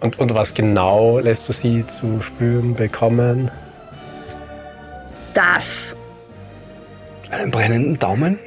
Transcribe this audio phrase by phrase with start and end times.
[0.00, 3.50] Und, und was genau lässt du sie zu spüren bekommen?
[5.34, 5.64] Das.
[7.30, 8.38] Einen brennenden Daumen?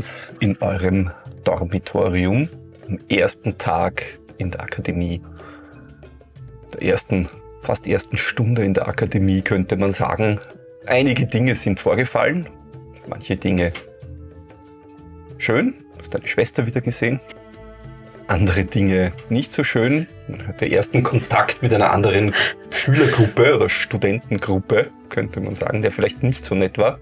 [0.00, 1.10] Uns in eurem
[1.44, 2.48] Dormitorium
[2.88, 5.20] am ersten Tag in der Akademie.
[6.72, 7.28] Der ersten,
[7.60, 10.40] fast ersten Stunde in der Akademie könnte man sagen.
[10.86, 12.48] Einige Dinge sind vorgefallen.
[13.10, 13.74] Manche Dinge
[15.36, 15.74] schön.
[15.98, 17.20] Hast deine Schwester wieder gesehen.
[18.26, 20.06] Andere Dinge nicht so schön.
[20.28, 22.34] Man hat den ersten Kontakt mit einer anderen
[22.70, 26.98] Schülergruppe oder Studentengruppe, könnte man sagen, der vielleicht nicht so nett war.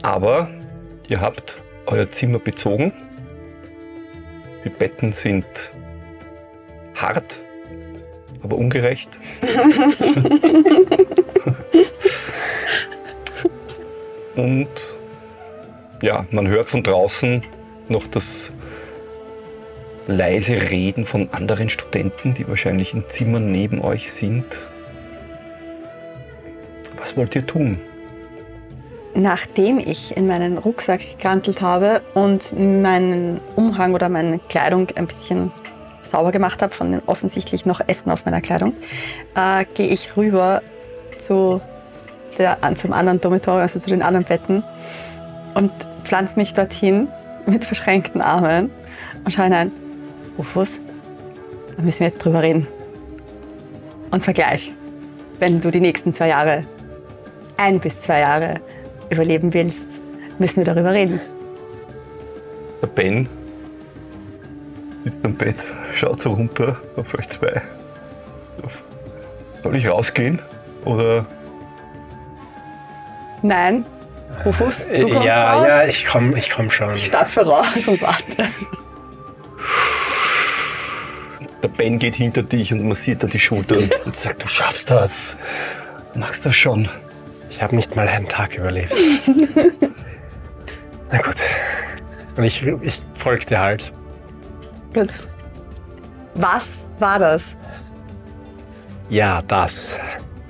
[0.00, 0.48] Aber
[1.08, 2.92] ihr habt euer Zimmer bezogen.
[4.64, 5.46] Die Betten sind
[6.94, 7.42] hart,
[8.42, 9.18] aber ungerecht.
[14.36, 14.68] Und
[16.02, 17.42] ja, man hört von draußen
[17.88, 18.52] noch das
[20.06, 24.66] leise Reden von anderen Studenten, die wahrscheinlich in Zimmern neben euch sind.
[26.96, 27.80] Was wollt ihr tun?
[29.18, 35.50] Nachdem ich in meinen Rucksack gekrantelt habe und meinen Umhang oder meine Kleidung ein bisschen
[36.04, 38.74] sauber gemacht habe von den offensichtlich noch Essen auf meiner Kleidung,
[39.34, 40.62] äh, gehe ich rüber
[41.18, 41.60] zu
[42.38, 44.62] der, zum anderen Dormitorium, also zu den anderen Betten
[45.54, 45.72] und
[46.04, 47.08] pflanze mich dorthin
[47.44, 48.70] mit verschränkten Armen
[49.24, 49.72] und schaue hinein.
[50.38, 50.78] Rufus,
[51.76, 52.68] da müssen wir jetzt drüber reden.
[54.12, 54.72] Und zwar gleich,
[55.40, 56.62] wenn du die nächsten zwei Jahre,
[57.56, 58.60] ein bis zwei Jahre
[59.10, 59.86] überleben willst,
[60.38, 61.20] müssen wir darüber reden.
[62.82, 63.28] Der Ben
[65.04, 65.56] sitzt am Bett,
[65.94, 67.62] schaut so runter auf euch zwei.
[69.54, 70.40] Soll ich rausgehen?
[70.84, 71.26] Oder
[73.42, 73.84] Nein,
[74.44, 75.66] Rufus, du kommst ja, raus.
[75.68, 76.94] ja, ich komm, ich komm schon.
[76.94, 78.48] Ich stapfe raus und warte.
[81.62, 85.38] der Ben geht hinter dich und massiert dir die Schultern und sagt, du schaffst das.
[86.14, 86.88] Du machst das schon.
[87.58, 88.94] Ich habe nicht mal einen Tag überlebt.
[91.10, 91.34] Na gut.
[92.36, 93.92] Und ich, ich folgte halt.
[94.94, 95.08] Gut.
[96.36, 96.62] Was
[97.00, 97.42] war das?
[99.08, 99.98] Ja, das.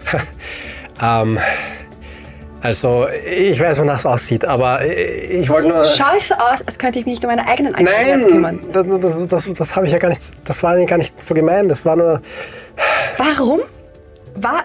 [1.03, 1.39] ähm,
[2.61, 5.87] also, ich weiß, wonach es aussieht, aber ich wollte nur.
[5.87, 8.61] Schau ich so aus, als könnte ich mich nicht um meine eigenen Angelegenheiten kümmern?
[8.71, 10.21] Nein, das, das, das, das habe ich ja gar nicht.
[10.45, 11.71] Das war gar nicht so gemein.
[11.71, 12.21] Das war nur.
[13.17, 13.61] Warum?
[14.35, 14.65] War.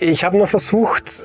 [0.00, 1.24] Ich habe nur versucht.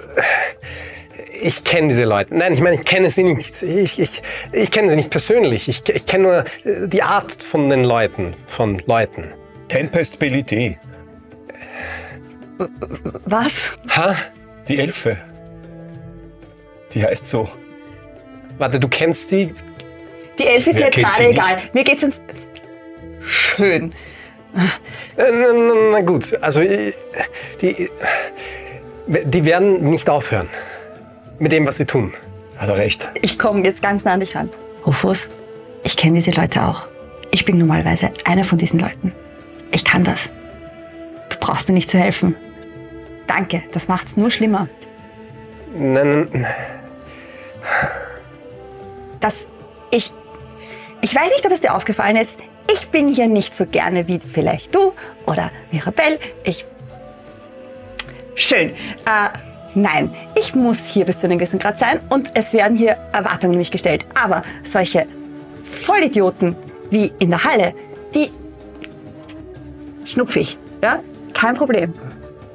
[1.42, 2.36] Ich kenne diese Leute.
[2.36, 3.62] Nein, ich meine, ich kenne sie nicht.
[3.64, 5.68] Ich, ich, ich kenne sie nicht persönlich.
[5.68, 8.36] Ich, ich kenne nur die Art von den Leuten.
[8.48, 9.34] Von Leuten.
[9.68, 10.78] Tempest Belidee,
[13.26, 13.78] Was?
[13.90, 14.16] Ha?
[14.68, 15.18] die Elfe.
[16.94, 17.50] Die heißt so.
[18.58, 19.56] Warte, du kennst die?
[20.38, 21.58] Die Elf ist Wer mir jetzt gerade egal.
[21.74, 22.22] Mir geht's ins.
[23.22, 23.94] Schön.
[25.18, 26.94] Äh, na, na, na gut, also äh,
[27.62, 27.90] die,
[29.08, 30.50] die werden nicht aufhören
[31.40, 32.14] mit dem, was sie tun.
[32.58, 33.10] Hat er recht.
[33.22, 34.50] Ich komme jetzt ganz nah an dich ran.
[34.86, 35.28] Rufus,
[35.84, 36.84] ich kenne diese Leute auch.
[37.32, 39.14] Ich bin normalerweise einer von diesen Leuten.
[39.72, 40.30] Ich kann das.
[41.30, 42.36] Du brauchst mir nicht zu helfen.
[43.26, 44.68] Danke, das macht's nur schlimmer.
[45.74, 46.46] Nein, nein,
[49.22, 49.34] dass
[49.92, 50.12] ich.
[51.02, 52.32] Ich weiß nicht, ob es dir aufgefallen ist.
[52.74, 54.94] Ich bin hier nicht so gerne wie vielleicht du
[55.26, 56.20] oder Mirabelle.
[56.44, 56.66] Ich.
[58.36, 58.70] Schön.
[58.70, 59.30] Äh,
[59.76, 63.54] nein, ich muss hier bis zu einem gewissen Grad sein und es werden hier Erwartungen
[63.54, 64.06] an mich gestellt.
[64.14, 65.06] Aber solche
[65.84, 66.56] Vollidioten
[66.90, 67.74] wie in der Halle,
[68.14, 68.32] die
[70.06, 70.58] schnupf ich.
[70.82, 71.00] Ja?
[71.34, 71.94] Kein Problem.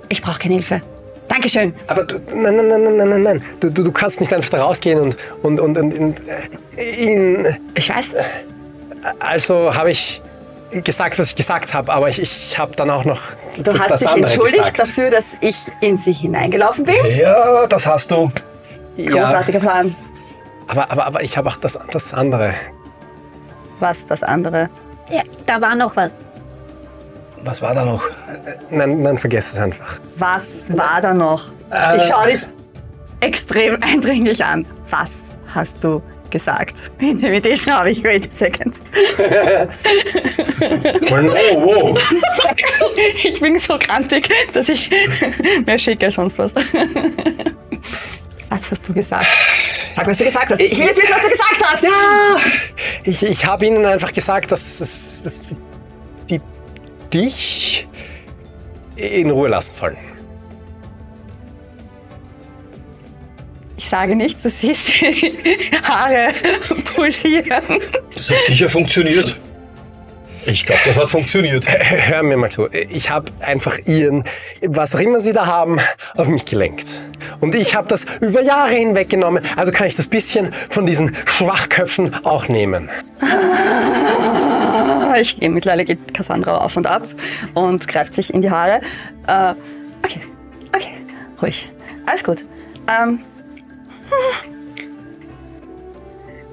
[0.09, 0.81] Ich brauche keine Hilfe.
[1.29, 1.75] Dankeschön.
[1.89, 3.43] aber du, nein, nein, nein, nein, nein, nein, nein.
[3.61, 6.17] Du, du, du kannst nicht einfach da rausgehen und, und, und, und, und
[6.77, 8.07] äh, ihn, Ich weiß,
[9.19, 10.23] also habe ich
[10.71, 13.21] gesagt, was ich gesagt habe, aber ich, ich habe dann auch noch
[13.57, 14.79] du das, hast das dich entschuldigt gesagt.
[14.79, 16.97] dafür, dass ich in sie hineingelaufen bin.
[17.17, 18.31] Ja, das hast du.
[18.97, 19.95] Ja, Großartiger Plan.
[20.69, 22.55] aber, aber, aber ich habe auch das, das andere.
[23.79, 24.71] Was das andere?
[25.11, 26.19] Ja, da war noch was.
[27.45, 28.03] Was war da noch?
[28.71, 30.01] Nein, nein, vergesst es einfach.
[30.17, 31.45] Was war da noch?
[31.71, 31.99] Äh.
[31.99, 32.47] Ich schaue dich
[33.21, 34.67] extrem eindringlich an.
[34.91, 35.11] Was
[35.55, 36.03] hast du
[36.39, 36.75] gesagt?
[36.99, 38.75] Intimidation habe ich wait a second.
[41.11, 41.99] Oh, wow.
[43.25, 44.91] Ich bin so krantig, dass ich
[45.67, 46.53] mehr schicke als sonst was.
[48.49, 49.27] Was hast du gesagt?
[49.95, 50.61] Sag, was du gesagt hast.
[50.61, 51.83] Ich will jetzt wissen, was du gesagt hast.
[51.83, 52.37] Ja.
[53.03, 55.55] Ich, ich habe ihnen einfach gesagt, dass, es- dass
[56.31, 56.41] die
[57.13, 57.89] dich
[58.95, 59.97] in Ruhe lassen sollen.
[63.87, 66.33] Ich sage nichts, du siehst die Haare
[66.97, 67.63] pulsieren.
[68.13, 69.39] Das hat sicher funktioniert.
[70.45, 71.69] Ich glaube, das hat funktioniert.
[71.69, 72.69] Hör mir mal zu.
[72.69, 74.25] Ich habe einfach ihren,
[74.61, 75.79] was auch immer sie da haben,
[76.17, 77.01] auf mich gelenkt.
[77.39, 79.45] Und ich habe das über Jahre hinweg genommen.
[79.55, 82.91] Also kann ich das bisschen von diesen Schwachköpfen auch nehmen.
[85.21, 87.05] Ich gehe mittlerweile geht Cassandra auf und ab
[87.55, 88.81] und greift sich in die Haare.
[89.29, 89.55] Äh,
[90.05, 90.23] okay,
[90.75, 90.95] okay,
[91.41, 91.69] ruhig.
[92.05, 92.45] Alles gut.
[92.89, 93.21] Ähm.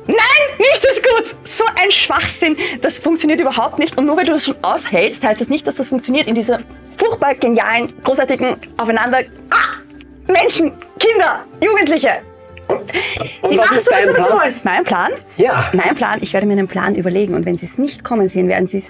[0.05, 0.17] Nein,
[0.59, 1.35] nicht ist gut!
[1.47, 2.57] So ein Schwachsinn.
[2.81, 3.97] Das funktioniert überhaupt nicht.
[3.97, 6.59] Und nur weil du das schon aushältst, heißt das nicht, dass das funktioniert in dieser
[6.97, 9.19] furchtbar genialen, großartigen Aufeinander.
[9.49, 9.77] Ah!
[10.27, 12.09] Menschen, Kinder, Jugendliche.
[13.41, 14.39] Und Die was ist du das, dein sie Plan?
[14.39, 14.55] wollen.
[14.63, 15.11] Mein Plan?
[15.37, 15.69] Ja.
[15.73, 18.47] Mein Plan, ich werde mir einen Plan überlegen und wenn sie es nicht kommen sehen,
[18.47, 18.85] werden sie es,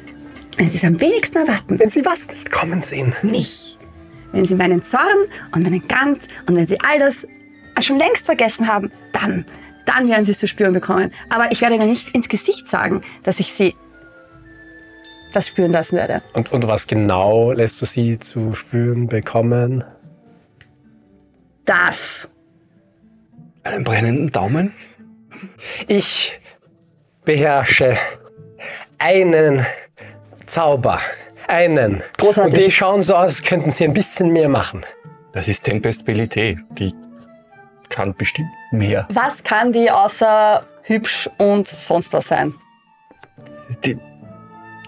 [0.58, 3.14] wenn sie es am wenigsten erwarten, Wenn sie was nicht kommen sehen.
[3.24, 3.78] mich.
[4.32, 5.02] Wenn sie meinen Zorn
[5.54, 7.28] und meinen Gant und wenn sie all das
[7.82, 9.46] schon längst vergessen haben, dann,
[9.86, 11.12] dann werden sie es zu spüren bekommen.
[11.30, 13.76] Aber ich werde ihnen nicht ins Gesicht sagen, dass ich sie
[15.34, 16.22] das spüren lassen werde.
[16.34, 19.84] Und, und was genau lässt du sie zu spüren bekommen?
[21.66, 21.98] Das.
[23.64, 24.74] Einen brennenden Daumen?
[25.88, 26.40] Ich
[27.26, 27.98] beherrsche
[29.00, 29.66] einen
[30.46, 31.00] Zauber.
[31.48, 32.04] Einen.
[32.18, 32.54] Großartig.
[32.54, 34.86] Und die schauen so aus, als könnten sie ein bisschen mehr machen.
[35.34, 36.60] Das ist Tempest Belité.
[36.72, 36.94] Die
[37.94, 39.08] kann bestimmt mehr.
[39.10, 42.54] Was kann die außer hübsch und sonst was sein?
[43.86, 43.98] Die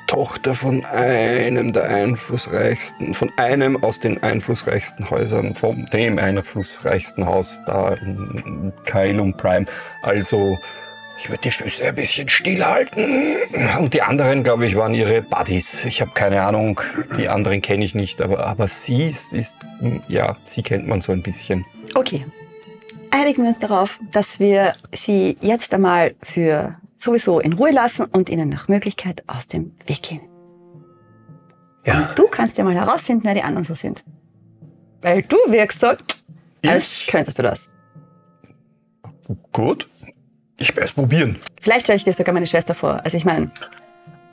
[0.08, 7.60] Tochter von einem der einflussreichsten, von einem aus den einflussreichsten Häusern, von dem einflussreichsten Haus
[7.66, 9.66] da in Kailum Prime.
[10.04, 10.58] Also,
[11.18, 13.38] ich würde die Füße ein bisschen stillhalten.
[13.80, 15.86] Und die anderen, glaube ich, waren ihre Buddies.
[15.86, 16.82] Ich habe keine Ahnung,
[17.18, 19.56] die anderen kenne ich nicht, aber, aber sie ist, ist,
[20.08, 21.66] ja, sie kennt man so ein bisschen.
[21.96, 22.26] Okay.
[23.16, 28.30] Einigen wir uns darauf, dass wir sie jetzt einmal für sowieso in Ruhe lassen und
[28.30, 30.20] ihnen nach Möglichkeit aus dem Weg gehen.
[31.86, 32.12] Ja.
[32.14, 34.04] Du kannst ja mal herausfinden, wer die anderen so sind.
[35.02, 35.94] Weil du wirkst so,
[36.68, 37.72] als könntest du das.
[39.54, 39.88] Gut.
[40.60, 41.38] Ich werde es probieren.
[41.62, 43.00] Vielleicht stelle ich dir sogar meine Schwester vor.
[43.06, 43.50] Also ich meine,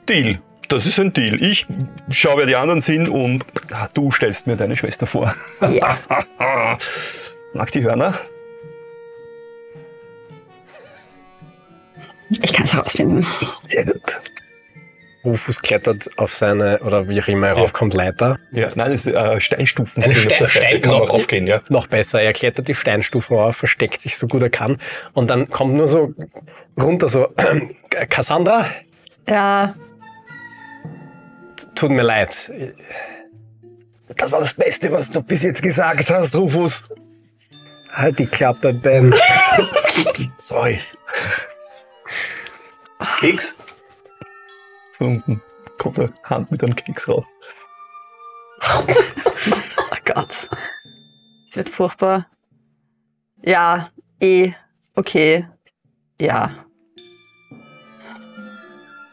[0.09, 0.39] Deal.
[0.67, 1.41] Das ist ein Deal.
[1.41, 1.67] Ich
[2.09, 5.33] schaue, wer die anderen sind und ah, du stellst mir deine Schwester vor.
[5.71, 5.97] ja.
[7.53, 8.19] Mag die Hörner?
[12.41, 13.25] Ich kann es herausfinden.
[13.65, 14.21] Sehr gut.
[15.25, 18.39] Rufus klettert auf seine, oder wie auch immer er raufkommt, Leiter.
[18.51, 20.03] Ja, nein, das ist äh, Steinstufen.
[20.03, 21.61] Eine sind auf Stein- kann man noch- raufgehen, ja.
[21.69, 24.79] Noch besser, er klettert die Steinstufen auf, versteckt sich so gut er kann.
[25.13, 26.13] Und dann kommt nur so
[26.77, 27.29] runter so,
[28.09, 28.65] Cassandra,
[29.25, 29.75] Ja,
[31.75, 32.51] tut mir leid.
[34.17, 36.89] Das war das Beste, was du bis jetzt gesagt hast, Rufus.
[37.93, 39.15] Halt die Klappe, Ben.
[40.37, 40.79] Sorry.
[43.19, 43.55] Keks?
[44.93, 45.41] Von unten
[45.77, 47.25] kommt eine Hand mit einem Keks raus.
[48.61, 50.49] oh Gott.
[51.49, 52.27] Es wird furchtbar.
[53.41, 54.53] Ja, eh,
[54.95, 55.47] okay.
[56.19, 56.65] Ja.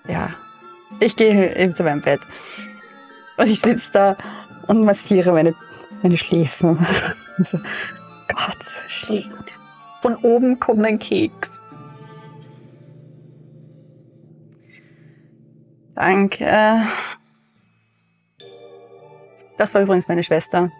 [0.06, 0.34] Ja.
[1.00, 2.20] Ich gehe eben zu meinem Bett.
[3.36, 4.16] Und ich sitze da
[4.66, 5.54] und massiere meine,
[6.02, 6.78] meine Schläfen.
[7.50, 7.58] so,
[8.28, 9.44] Gott, Schläfen.
[10.02, 11.59] Von oben kommt ein Keks.
[16.00, 16.80] Danke.
[19.58, 20.72] Das war übrigens meine Schwester.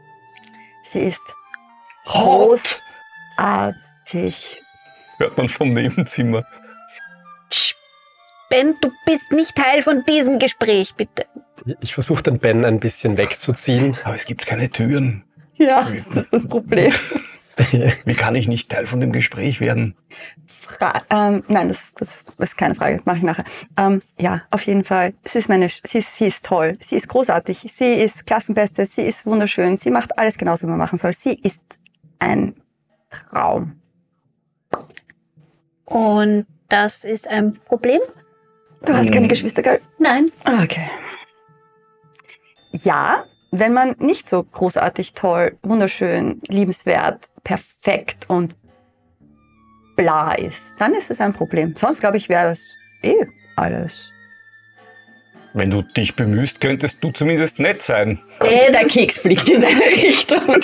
[0.83, 1.21] Sie ist
[2.07, 2.81] Hot!
[3.37, 4.63] großartig.
[5.19, 6.47] Hört man vom Nebenzimmer.
[8.49, 11.27] Ben, du bist nicht Teil von diesem Gespräch, bitte.
[11.83, 13.99] Ich versuche den Ben ein bisschen wegzuziehen.
[14.05, 15.25] Aber es gibt keine Türen.
[15.57, 16.95] Ja, das ist das Problem.
[18.07, 19.99] Wie kann ich nicht Teil von dem Gespräch werden?
[20.61, 23.45] Fra ähm, nein, das, das ist keine Frage, das mache ich nachher.
[23.77, 25.15] Ähm, ja, auf jeden Fall.
[25.25, 29.03] Sie ist meine, sie, ist- sie ist toll, sie ist großartig, sie ist Klassenbeste, sie
[29.03, 31.13] ist wunderschön, sie macht alles genauso, wie man machen soll.
[31.15, 31.63] Sie ist
[32.19, 32.55] ein
[33.11, 33.81] Traum.
[35.85, 38.01] Und das ist ein Problem?
[38.85, 39.81] Du hast keine Geschwister, gell?
[39.99, 40.31] Nein.
[40.63, 40.89] Okay.
[42.73, 48.55] ja, wenn man nicht so großartig toll, wunderschön, liebenswert, perfekt und
[50.01, 51.75] bla ist, dann ist es ein Problem.
[51.77, 53.27] Sonst glaube ich, wäre das eh
[53.57, 54.11] alles.
[55.53, 58.21] Wenn du dich bemühst, könntest du zumindest nett sein.
[58.41, 60.63] Der Keks fliegt in deine Richtung.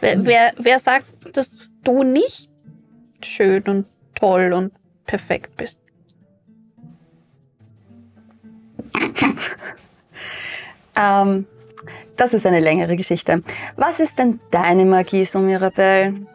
[0.00, 1.50] Wer, wer, wer sagt, dass
[1.84, 2.48] du nicht
[3.22, 4.72] schön und toll und
[5.04, 5.80] perfekt bist?
[10.96, 11.46] Ähm,
[12.16, 13.42] das ist eine längere Geschichte.
[13.76, 16.26] Was ist denn deine Magie, so Mirabelle?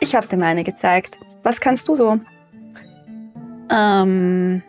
[0.00, 1.18] Ich habe dir meine gezeigt.
[1.42, 2.18] Was kannst du so?
[3.70, 4.62] Ähm,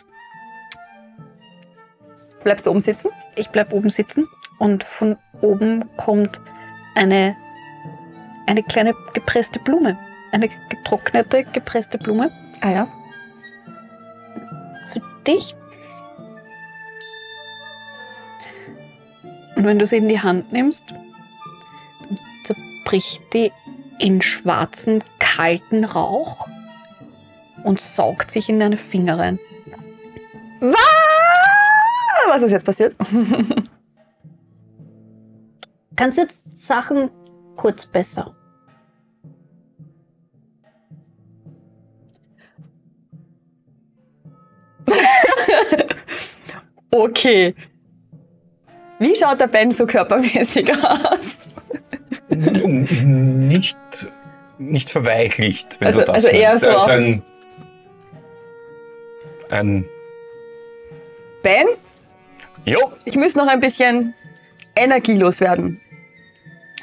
[2.43, 3.09] Bleibst du oben sitzen?
[3.35, 4.27] ich bleib oben sitzen
[4.59, 6.41] und von oben kommt
[6.95, 7.35] eine,
[8.45, 9.97] eine kleine gepresste Blume.
[10.31, 12.87] Eine getrocknete, gepresste Blume Ah ja.
[14.93, 15.55] für dich.
[19.55, 20.93] Und wenn du sie in die Hand nimmst,
[22.43, 23.51] zerbricht die
[24.01, 26.47] in schwarzen, kalten Rauch
[27.63, 29.39] und saugt sich in deine Finger rein.
[32.27, 32.95] Was ist jetzt passiert?
[35.95, 37.11] Kannst jetzt Sachen
[37.55, 38.35] kurz besser.
[46.93, 47.55] Okay.
[48.99, 51.40] Wie schaut der Ben so körpermäßig aus?
[52.31, 53.77] Nicht,
[54.57, 56.65] nicht verweichlicht, wenn Also- du das also eher meinst.
[56.65, 57.21] so auch- ein,
[59.49, 59.85] ein
[61.43, 61.67] Ben,
[62.63, 64.13] Jo, ich muss noch ein bisschen
[64.75, 65.81] energielos werden.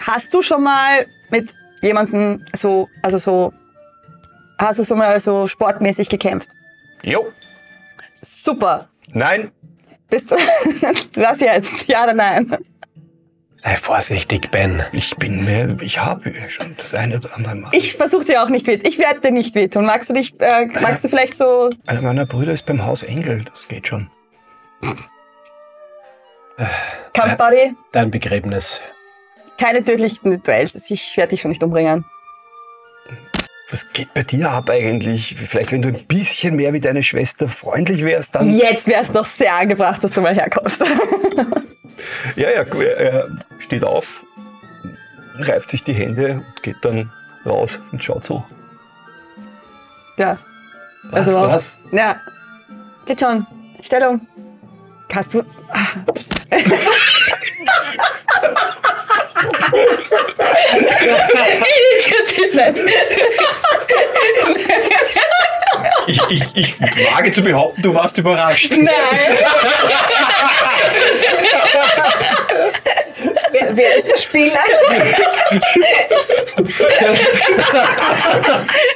[0.00, 3.52] Hast du schon mal mit jemandem so, also so,
[4.58, 6.50] hast du schon mal so sportmäßig gekämpft?
[7.04, 7.28] jo,
[8.22, 8.88] Super.
[9.12, 9.52] nein,
[10.10, 10.36] Bist du,
[11.14, 11.86] was jetzt?
[11.86, 12.56] Ja oder nein?
[13.60, 14.84] Sei vorsichtig, Ben.
[14.92, 17.70] ich bin mir, ich habe schon das eine oder andere Mal.
[17.74, 18.78] Ich versuche dir auch nicht weh.
[18.84, 19.84] Ich werde dir nicht wehtun.
[19.84, 23.42] Magst du dich, äh, magst du vielleicht so, Einer meiner Brüder ist beim Haus Engel,
[23.44, 24.08] das geht schon.
[27.12, 27.74] Kampfbuddy?
[27.90, 28.80] Dein Begräbnis.
[29.58, 30.76] Keine tödlichen Duells.
[30.88, 32.04] Ich werde dich schon nicht umbringen.
[33.70, 35.34] Was geht bei dir ab eigentlich?
[35.36, 38.56] Vielleicht, wenn du ein bisschen mehr wie deine Schwester freundlich wärst, dann.
[38.56, 40.84] Jetzt wäre es doch sehr angebracht, dass du mal herkommst.
[42.36, 43.28] Ja, ja, er er
[43.58, 44.22] steht auf,
[45.38, 47.12] reibt sich die Hände und geht dann
[47.46, 48.44] raus und schaut so.
[50.16, 50.38] ja.
[51.10, 51.78] Was, Also- was?
[51.92, 52.20] Ja.
[53.06, 53.46] Geht schon.
[53.80, 54.26] Stellung.
[55.12, 55.42] Hast du.
[55.70, 55.86] Ah.
[61.96, 62.74] Initiative.
[66.06, 68.72] Ich, ich, ich wage zu behaupten, du warst überrascht.
[68.76, 68.88] Nein.
[73.50, 74.58] Wer, wer ist der Spielleiter?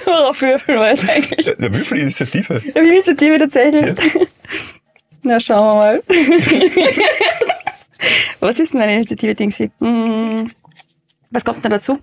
[0.05, 1.57] Worauf würfeln wir jetzt eigentlich?
[1.59, 2.63] Der Würfelinitiative.
[2.65, 3.95] Ja, die Initiative tatsächlich.
[5.23, 7.53] Na, schauen wir mal.
[8.41, 9.71] Was ist denn meine Initiative, Dingsy?
[9.81, 10.51] Hm.
[11.31, 11.99] Was kommt denn dazu?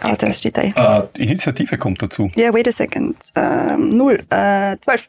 [0.00, 1.08] Ah, das steht da.
[1.16, 2.30] die Initiative kommt dazu.
[2.36, 3.16] Ja, wait a second.
[3.34, 4.20] Ähm, null.
[4.30, 5.08] Äh, zwölf.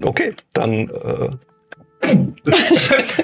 [0.00, 0.88] Okay, dann.
[0.90, 1.30] Äh,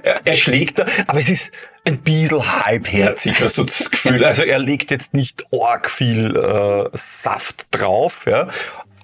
[0.04, 1.52] er, er schlägt da, aber es ist
[1.84, 4.24] ein bisschen halbherzig, hast du das Gefühl.
[4.24, 8.48] Also er legt jetzt nicht arg viel äh, Saft drauf, ja,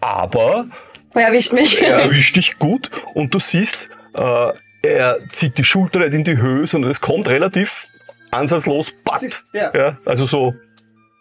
[0.00, 0.66] aber
[1.14, 1.82] Er erwischt mich.
[1.82, 4.52] er erwischt dich gut und du siehst, äh,
[4.84, 7.88] er zieht die Schulter nicht in die Höhe, sondern es kommt relativ
[8.30, 9.44] ansatzlos patt.
[9.52, 9.98] Ja.
[10.04, 10.54] also so,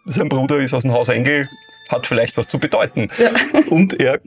[0.06, 1.48] sein Bruder ist aus dem Haus Engel,
[1.88, 3.08] hat vielleicht was zu bedeuten.
[3.70, 4.20] Und er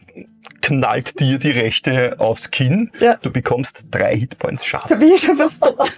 [0.61, 2.91] knallt dir die rechte aufs Kinn.
[2.99, 3.15] Ja.
[3.21, 4.99] Du bekommst drei Hitpoints Da Schaden.
[4.99, 5.77] bin ich schon fast tot.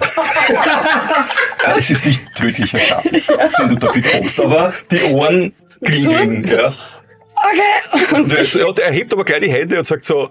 [1.62, 5.54] Ja, es ist nicht tödlicher Schaden, den du da bekommst, aber die Ohren
[5.84, 6.46] klingeln.
[6.48, 6.74] Ja.
[7.36, 8.16] Okay.
[8.16, 10.30] Und er, und er hebt aber gleich die Hände und sagt so,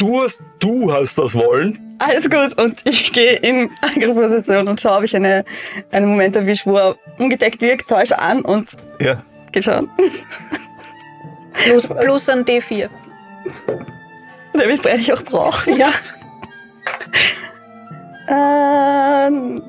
[0.00, 1.96] du hast, du hast das wollen.
[2.00, 2.58] Alles gut.
[2.58, 5.44] Und ich gehe in Angriffsposition und schaue, ob ich eine,
[5.92, 9.22] einen Moment erwische, wo er ungedeckt wirkt, täusche an und Ja.
[9.52, 9.88] geht schon.
[11.52, 12.88] Plus, plus ein D4.
[14.58, 15.76] Der mich freilich auch brauchen.
[15.76, 15.92] Ja.
[18.28, 19.62] Ähm,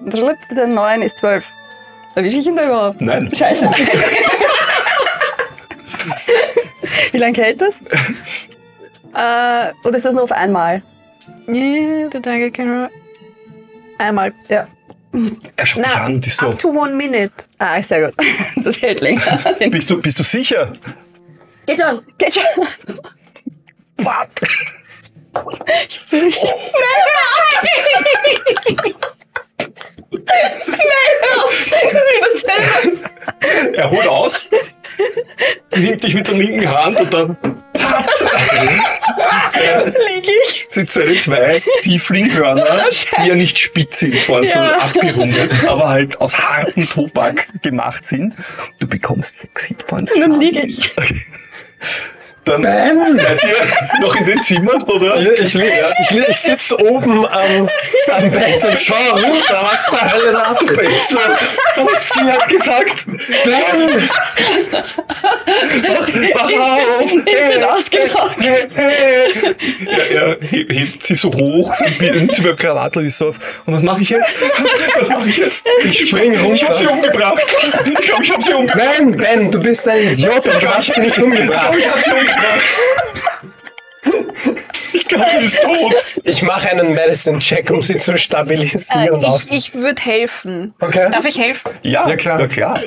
[0.55, 1.45] der 9 ist 12.
[2.15, 3.01] Erwische ich ihn da überhaupt?
[3.01, 3.29] Nein.
[3.33, 3.69] Scheiße.
[7.11, 7.75] Wie lange hält das?
[9.13, 10.81] Äh, Oder ist das nur auf einmal?
[11.47, 12.89] ja, der Danke kann
[13.97, 14.33] Einmal.
[14.47, 14.67] Ja.
[15.57, 17.31] Er schaut dich Na, an und ist so, up to one minute.
[17.59, 18.15] Ah, sehr gut.
[18.63, 19.39] Das hält länger.
[19.69, 20.71] bist du, bist du sicher?
[21.65, 22.01] Geht schon.
[22.17, 22.43] Geht schon.
[23.97, 24.27] Was?
[33.73, 34.49] Er holt aus,
[35.75, 37.37] nimmt dich mit der linken Hand und dann
[40.07, 40.67] Lieg ich?
[40.69, 46.37] sind seine zwei Tieflinghörner, die ja nicht spitz sind vorne, sondern abgerundet, aber halt aus
[46.37, 48.35] hartem Tobak gemacht sind.
[48.79, 50.13] Du bekommst sechs Hitpoints.
[50.17, 50.93] Dann liege ich.
[52.43, 52.63] Dann
[53.17, 55.15] seid ihr noch in den Zimmern, oder?
[55.39, 57.69] Ich, ich, ich, ich sitze oben am,
[58.11, 60.89] am Bett und schaue runter, was zur Hölle da abgeht.
[61.07, 61.19] So,
[61.81, 63.05] und sie hat gesagt,
[63.45, 64.09] Ben,
[65.87, 66.51] wach, wach
[66.99, 67.03] auf.
[67.03, 67.31] Ich bin.
[68.39, 69.55] Hey, hey.
[69.85, 73.35] Ja, er he- hebt sie so hoch, so ein bisschen über Krawattel ist so auf.
[73.65, 74.33] Und was mache ich jetzt?
[74.99, 75.65] Was mache ich jetzt?
[75.83, 76.93] Ich spring Ich habe sie runter.
[77.07, 77.41] umgebracht.
[77.99, 78.87] Ich glaube, ich habe sie umgebracht.
[78.97, 81.73] Ben, Ben, du bist ein Idiot, aber du hast sie nicht Ich umgebracht.
[81.77, 82.30] ich habe sie umgebracht.
[84.93, 85.95] Ich glaube, sie ist tot.
[86.23, 89.23] Ich mache einen Medicine-Check, um sie zu Äh, stabilisieren.
[89.25, 89.43] auf.
[89.45, 90.73] ich ich würde helfen.
[90.79, 91.09] Okay.
[91.11, 91.71] Darf ich helfen?
[91.83, 92.37] Ja, Ja, klar.
[92.39, 92.79] Na klar.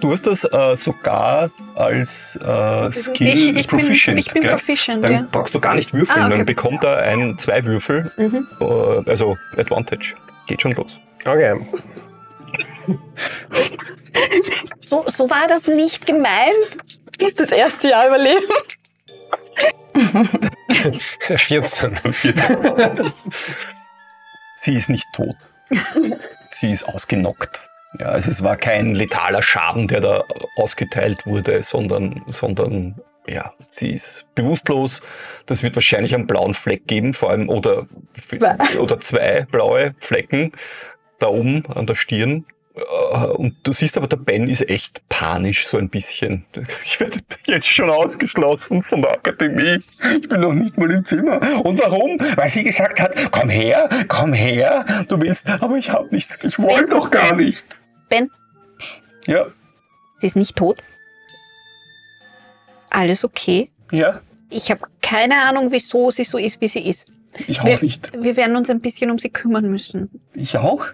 [0.00, 4.18] Du hast das äh, sogar als äh, Skill ich- ich bin- proficient.
[4.18, 4.52] ich bin gell?
[4.52, 5.26] proficient, Dann ja.
[5.30, 6.36] brauchst du gar nicht würfeln, Ah, okay.
[6.38, 8.46] dann bekommt er ein zwei Würfel, Mhm.
[8.60, 10.14] äh, also Advantage.
[10.46, 10.98] Geht schon los.
[11.26, 11.54] Okay.
[14.80, 16.54] So, so war das nicht gemeint.
[17.36, 18.46] Das erste Jahr überleben.
[21.36, 21.96] 14.
[21.96, 23.12] 14.
[24.56, 25.36] Sie ist nicht tot.
[26.48, 27.68] Sie ist ausgenockt.
[27.98, 30.24] Ja, also es war kein letaler Schaden, der da
[30.56, 35.02] ausgeteilt wurde, sondern, sondern ja, sie ist bewusstlos.
[35.46, 37.86] Das wird wahrscheinlich einen blauen Fleck geben, vor allem oder
[38.28, 38.78] Zwei.
[38.78, 40.52] oder zwei blaue Flecken
[41.18, 42.46] da oben an der Stirn.
[42.74, 46.44] Äh, Und du siehst aber, der Ben ist echt panisch, so ein bisschen.
[46.84, 49.78] Ich werde jetzt schon ausgeschlossen von der Akademie.
[50.20, 51.40] Ich bin noch nicht mal im Zimmer.
[51.64, 52.18] Und warum?
[52.36, 54.84] Weil sie gesagt hat, komm her, komm her.
[55.08, 56.38] Du willst, aber ich habe nichts.
[56.44, 57.64] Ich wollte doch gar nicht.
[58.08, 58.28] Ben,
[59.26, 59.46] Ja,
[60.20, 60.82] sie ist nicht tot.
[62.70, 63.70] Ist alles okay.
[63.92, 67.08] ja, Ich habe keine Ahnung, wieso sie so ist, wie sie ist.
[67.46, 68.12] ich Wir, auch nicht.
[68.20, 70.10] wir werden uns ein bisschen um sie kümmern müssen.
[70.34, 70.86] Ich auch?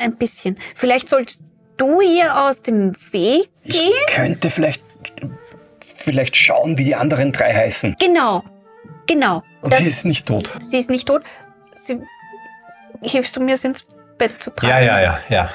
[0.00, 0.56] Ein bisschen.
[0.74, 1.40] Vielleicht sollst
[1.76, 3.92] du ihr aus dem Weg Ich gehen?
[4.08, 4.82] könnte vielleicht,
[5.96, 7.96] vielleicht schauen, wie die anderen drei heißen.
[8.00, 8.42] Genau.
[9.06, 9.42] Genau.
[9.62, 10.50] Und Das, sie ist nicht tot.
[10.62, 11.22] sie ist nicht tot.
[11.84, 12.00] Sie,
[13.02, 13.84] hilfst du mir, sie ins
[14.18, 14.70] Bett zu tragen?
[14.72, 15.50] Ja, ja, ja, ja.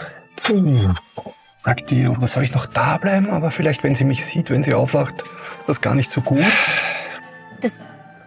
[1.58, 3.30] Sagt die, oder soll ich noch da bleiben?
[3.32, 5.16] Aber vielleicht, wenn sie mich sieht, wenn sie aufwacht,
[5.58, 6.44] ist das gar nicht so gut.
[7.62, 7.82] Das,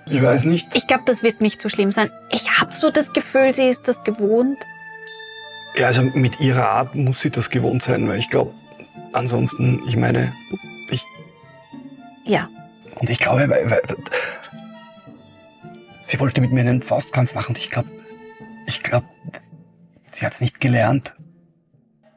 [0.06, 0.74] Ich weiß nicht.
[0.74, 2.10] ich glaube, das wird nicht so schlimm sein.
[2.32, 4.58] Ich habe so das Gefühl, sie ist das gewohnt.
[5.76, 8.52] Ja, also mit ihrer Art muss sie das gewohnt sein, weil ich glaube,
[9.12, 10.32] ansonsten, ich meine,
[10.90, 11.04] ich,
[12.24, 12.48] Ja.
[12.96, 13.82] und ich glaube, weil, weil,
[16.02, 17.88] sie wollte mit mir einen Faustkampf machen und ich glaube,
[18.66, 19.06] ich glaube,
[20.12, 21.14] sie hat es nicht gelernt.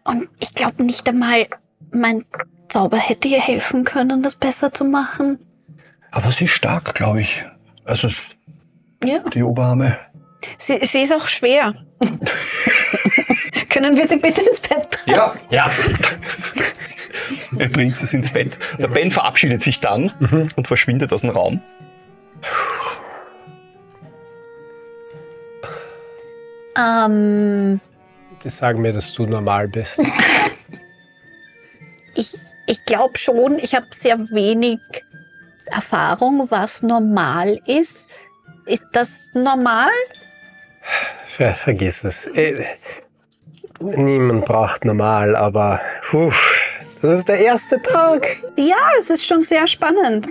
[0.04, 1.48] Und ich glaube nicht einmal,
[1.92, 2.26] mein
[2.68, 5.40] Zauber hätte ihr helfen können, das besser zu machen.
[6.10, 7.46] Aber sie ist stark, glaube ich.
[7.86, 8.08] Also
[9.04, 9.20] Ja.
[9.34, 9.98] die Oberarme.
[10.58, 11.76] Sie, sie ist auch schwer.
[13.70, 15.12] Können wir sie bitte ins Bett tragen?
[15.12, 15.70] Ja, Ja.
[17.58, 18.58] er bringt es ins Bett.
[18.78, 20.12] Der Ben verabschiedet sich dann
[20.56, 21.62] und verschwindet aus dem Raum.
[26.78, 27.80] Ähm,
[28.44, 30.00] Die sagen mir, dass du normal bist.
[32.16, 34.80] ich ich glaube schon, ich habe sehr wenig
[35.66, 38.08] Erfahrung, was normal ist.
[38.66, 39.90] Ist das normal?
[41.28, 42.28] Ver vergiss es.
[42.28, 42.66] Äh,
[43.80, 46.32] niemand braucht normal, aber puh,
[47.02, 48.38] das ist der erste Tag.
[48.56, 50.28] Ja, es ist schon sehr spannend.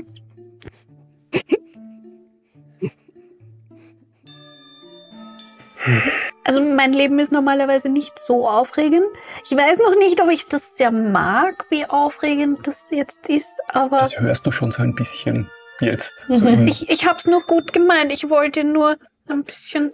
[6.44, 9.06] Also mein Leben ist normalerweise nicht so aufregend.
[9.44, 13.98] Ich weiß noch nicht, ob ich das sehr mag, wie aufregend das jetzt ist, aber
[13.98, 15.48] Das hörst du schon so ein bisschen
[15.80, 16.26] jetzt.
[16.28, 18.12] So ich, ich habe es nur gut gemeint.
[18.12, 18.96] Ich wollte nur
[19.28, 19.92] ein bisschen...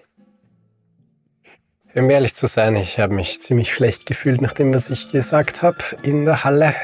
[1.96, 5.62] Um ehrlich zu sein, ich habe mich ziemlich schlecht gefühlt nach dem, was ich gesagt
[5.62, 6.74] habe in der Halle.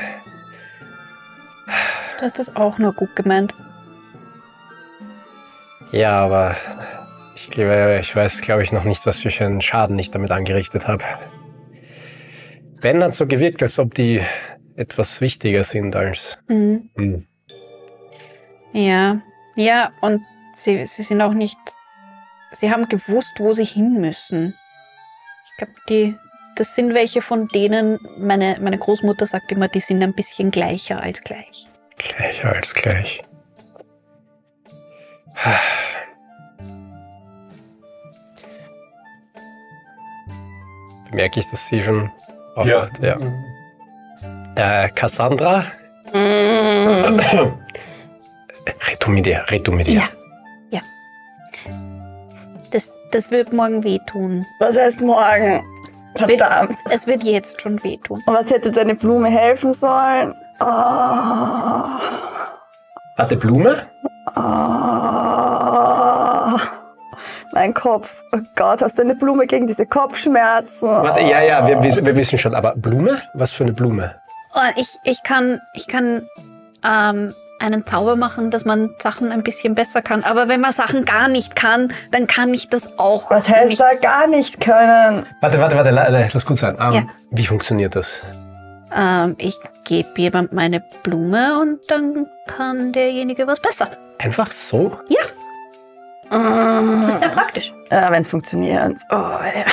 [2.16, 3.52] Du hast das auch nur gut gemeint.
[5.90, 6.56] Ja, aber
[7.36, 11.04] ich, ich weiß, glaube ich, noch nicht, was für einen Schaden ich damit angerichtet habe.
[12.80, 14.22] Ben hat so gewirkt, als ob die
[14.76, 16.38] etwas wichtiger sind als.
[16.48, 16.88] Mhm.
[16.96, 17.26] Hm.
[18.72, 19.20] Ja,
[19.56, 20.22] ja, und
[20.54, 21.58] sie, sie sind auch nicht.
[22.52, 24.54] Sie haben gewusst, wo sie hin müssen.
[25.52, 26.16] Ich glaube, die.
[26.54, 31.02] Das sind welche von denen, meine, meine Großmutter sagt immer, die sind ein bisschen gleicher
[31.02, 31.66] als gleich.
[31.96, 33.22] Gleicher als gleich.
[41.10, 42.10] Merke ich, dass sie schon
[42.54, 42.98] aufwacht.
[43.00, 43.16] Ja.
[44.56, 45.64] Äh, Cassandra?
[49.08, 49.94] Mit ihr.
[49.94, 50.08] Ja.
[50.08, 50.08] Ja.
[53.12, 54.44] Das, wird morgen wehtun.
[54.58, 55.62] Was heißt morgen?
[56.16, 56.78] Verdammt.
[56.90, 58.18] Es wird jetzt schon wehtun.
[58.24, 60.34] Und was hätte deine Blume helfen sollen?
[60.60, 60.64] Oh.
[63.16, 63.86] Warte, Blume?
[64.34, 64.40] Oh.
[67.52, 68.22] Mein Kopf.
[68.32, 70.88] Oh Gott, hast du eine Blume gegen diese Kopfschmerzen?
[70.88, 73.20] Warte, ja, ja, wir, wir, wissen schon, aber Blume?
[73.34, 74.14] Was für eine Blume?
[74.54, 76.26] Oh, ich, ich kann, ich kann
[76.82, 77.30] ähm,
[77.62, 80.24] einen Zauber machen, dass man Sachen ein bisschen besser kann.
[80.24, 83.30] Aber wenn man Sachen gar nicht kann, dann kann ich das auch.
[83.30, 83.80] Was heißt nicht.
[83.80, 85.24] da gar nicht können?
[85.40, 86.76] Warte, warte, warte, la- la- lass gut sein.
[86.80, 87.02] Ähm, Ja.
[87.30, 88.22] Wie funktioniert das?
[88.94, 93.88] Ähm, ich gebe jemand meine Blume und dann kann derjenige was besser.
[94.18, 94.98] Einfach so?
[96.30, 97.72] Das ist sehr praktisch.
[97.90, 98.96] Ja, wenn es funktioniert.
[99.10, 99.64] Oh, ja.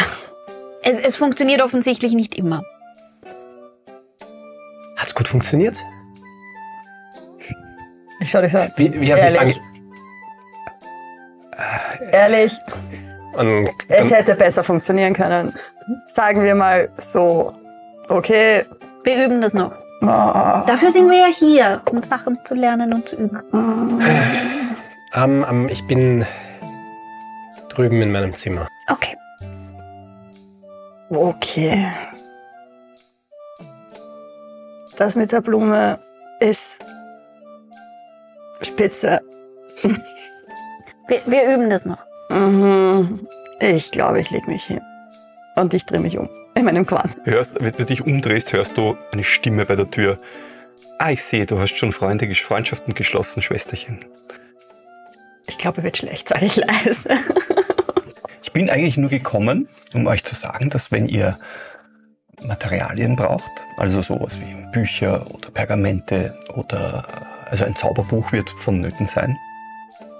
[0.84, 2.64] Es, es funktioniert offensichtlich nicht immer.
[4.98, 5.78] Hat's gut funktioniert?
[8.20, 8.60] Ich schau dich so.
[8.60, 8.72] an.
[8.76, 9.56] Wie, wie hat sie Ehrlich?
[9.56, 9.66] sagen?
[12.12, 12.54] Ehrlich,
[13.38, 15.54] Und, es hätte besser funktionieren können.
[16.08, 17.54] Sagen wir mal so.
[18.08, 18.66] Okay.
[19.04, 19.72] Wir üben das noch.
[20.02, 20.06] Oh.
[20.06, 23.40] Dafür sind wir ja hier, um Sachen zu lernen und zu üben.
[25.14, 26.26] ähm, ähm, ich bin
[27.70, 28.68] drüben in meinem Zimmer.
[28.90, 29.16] Okay.
[31.10, 31.88] Okay.
[34.98, 36.00] Das mit der Blume
[36.40, 36.69] ist
[38.62, 39.22] spitze.
[41.08, 42.04] Wir, wir üben das noch.
[42.30, 43.28] Mhm.
[43.60, 44.82] Ich glaube, ich leg mich hin.
[45.56, 46.30] Und ich drehe mich um.
[46.56, 47.16] In meinem Quant.
[47.24, 50.20] Hörst, wenn du dich umdrehst, hörst du eine Stimme bei der Tür.
[50.98, 54.06] Ah, ich sehe, du hast schon Freunde, Freundschaften geschlossen, Schwesterchen.
[55.48, 57.10] Ich glaube, wird schlecht, sage ich leise.
[58.42, 61.38] Ich bin eigentlich nur gekommen, um euch zu sagen, dass wenn ihr
[62.42, 67.06] Materialien braucht, also sowas wie Bücher oder Pergamente oder
[67.50, 69.38] also ein Zauberbuch wird vonnöten sein.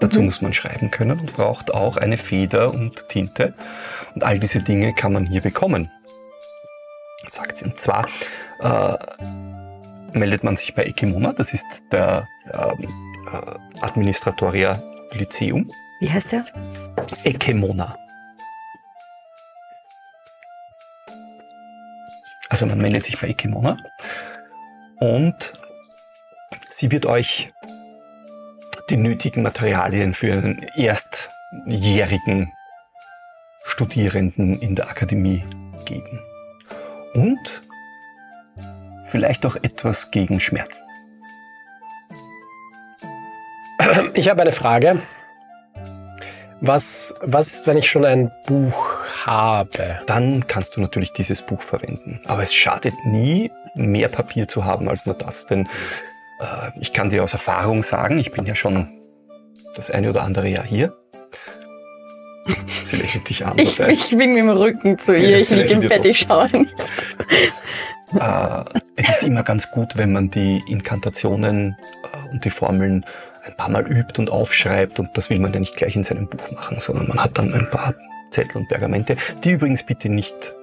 [0.00, 3.54] Dazu muss man schreiben können und braucht auch eine Feder und Tinte.
[4.14, 5.90] Und all diese Dinge kann man hier bekommen.
[7.28, 7.66] Sagt sie.
[7.66, 8.06] Und zwar
[8.60, 8.96] äh,
[10.18, 12.82] meldet man sich bei Ekimona, das ist der ähm,
[13.32, 14.80] äh, Administratoria
[15.12, 15.68] Lyceum.
[16.00, 16.44] Wie heißt der?
[17.24, 17.96] Ekemona.
[22.48, 23.76] Also man meldet sich bei Ekemona
[24.98, 25.59] und
[26.80, 27.52] sie wird euch
[28.88, 32.50] die nötigen Materialien für einen erstjährigen
[33.66, 35.44] Studierenden in der Akademie
[35.84, 36.20] geben.
[37.12, 37.60] Und
[39.04, 40.84] vielleicht auch etwas gegen Schmerzen.
[44.14, 44.98] Ich habe eine Frage.
[46.62, 48.74] Was, was ist, wenn ich schon ein Buch
[49.26, 49.98] habe?
[50.06, 52.20] dann kannst du natürlich dieses Buch verwenden.
[52.26, 55.46] Aber es schadet nie, mehr Papier zu haben als nur das.
[55.46, 55.68] Denn
[56.80, 58.88] ich kann dir aus Erfahrung sagen, ich bin ja schon
[59.76, 60.96] das eine oder andere Jahr hier.
[62.84, 63.58] Sie lächelt dich an.
[63.58, 63.92] Ich, dabei.
[63.92, 65.38] ich bin mit dem Rücken zu Ja, ihr.
[65.40, 66.74] Ich vielleicht liege im Bett, ich schaue nicht.
[68.18, 68.64] Äh,
[68.96, 73.04] es ist immer ganz gut, wenn man die Inkantationen äh, und die Formeln
[73.46, 74.98] ein paar Mal übt und aufschreibt.
[74.98, 77.54] Und das will man ja nicht gleich in seinem Buch machen, sondern man hat dann
[77.54, 77.94] ein paar
[78.32, 80.54] Zettel und Pergamente, die übrigens bitte nicht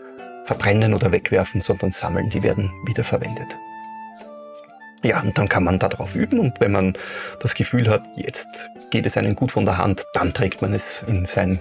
[0.45, 2.29] verbrennen oder wegwerfen, sondern sammeln.
[2.29, 3.57] Die werden wiederverwendet.
[5.03, 6.93] Ja, und dann kann man darauf üben und wenn man
[7.39, 8.47] das Gefühl hat, jetzt
[8.91, 11.59] geht es einem gut von der Hand, dann trägt man es in sein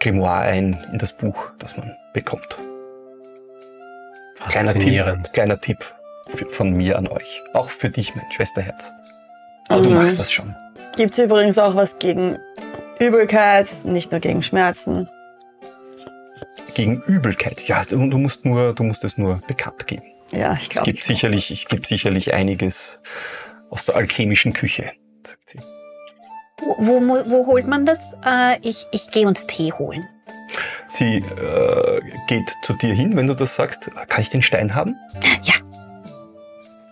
[0.00, 2.56] Grimoire ein, in das Buch, das man bekommt.
[4.48, 5.32] Kleiner Tipp, Faszinierend.
[5.32, 5.78] kleiner Tipp
[6.50, 7.42] von mir an euch.
[7.52, 8.90] Auch für dich, mein Schwesterherz.
[9.68, 9.96] Aber du Mhm.
[9.96, 10.54] machst das schon.
[10.96, 12.38] Gibt es übrigens auch was gegen
[12.98, 15.08] Übelkeit, nicht nur gegen Schmerzen.
[16.74, 17.60] Gegen Übelkeit.
[17.68, 20.04] Ja, du, du musst nur, du musst es nur bekannt geben.
[20.32, 20.90] Ja, ich Es glaube.
[20.90, 23.00] gibt sicherlich, es gibt sicherlich einiges
[23.70, 24.92] aus der alchemischen Küche,
[25.26, 25.58] sagt sie.
[26.78, 28.14] Wo, wo, wo holt man das?
[28.24, 30.06] Äh, ich ich gehe uns Tee holen.
[30.88, 33.90] Sie äh, geht zu dir hin, wenn du das sagst.
[34.08, 34.96] Kann ich den Stein haben?
[35.42, 35.54] Ja.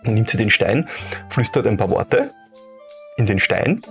[0.03, 0.87] Dann nimmt sie den Stein,
[1.29, 2.29] flüstert ein paar Worte
[3.17, 3.81] in den Stein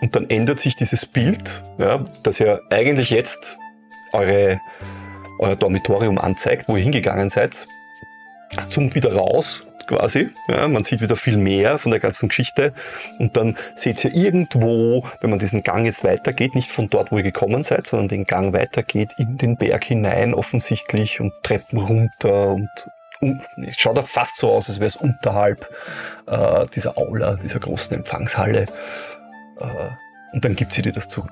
[0.00, 3.56] und dann ändert sich dieses Bild, ja, das ja eigentlich jetzt
[4.12, 4.60] eure,
[5.38, 7.66] euer Dormitorium anzeigt, wo ihr hingegangen seid.
[8.56, 10.30] Es zoomt wieder raus, quasi.
[10.48, 12.72] Ja, man sieht wieder viel mehr von der ganzen Geschichte.
[13.18, 17.18] Und dann seht ihr irgendwo, wenn man diesen Gang jetzt weitergeht, nicht von dort, wo
[17.18, 22.50] ihr gekommen seid, sondern den Gang weitergeht, in den Berg hinein offensichtlich und Treppen runter
[22.52, 22.68] und
[23.66, 25.66] es schaut auch fast so aus, als wäre es unterhalb
[26.26, 28.66] äh, dieser Aula, dieser großen Empfangshalle.
[29.58, 29.90] Äh,
[30.32, 31.30] und dann gibt sie dir das zurück.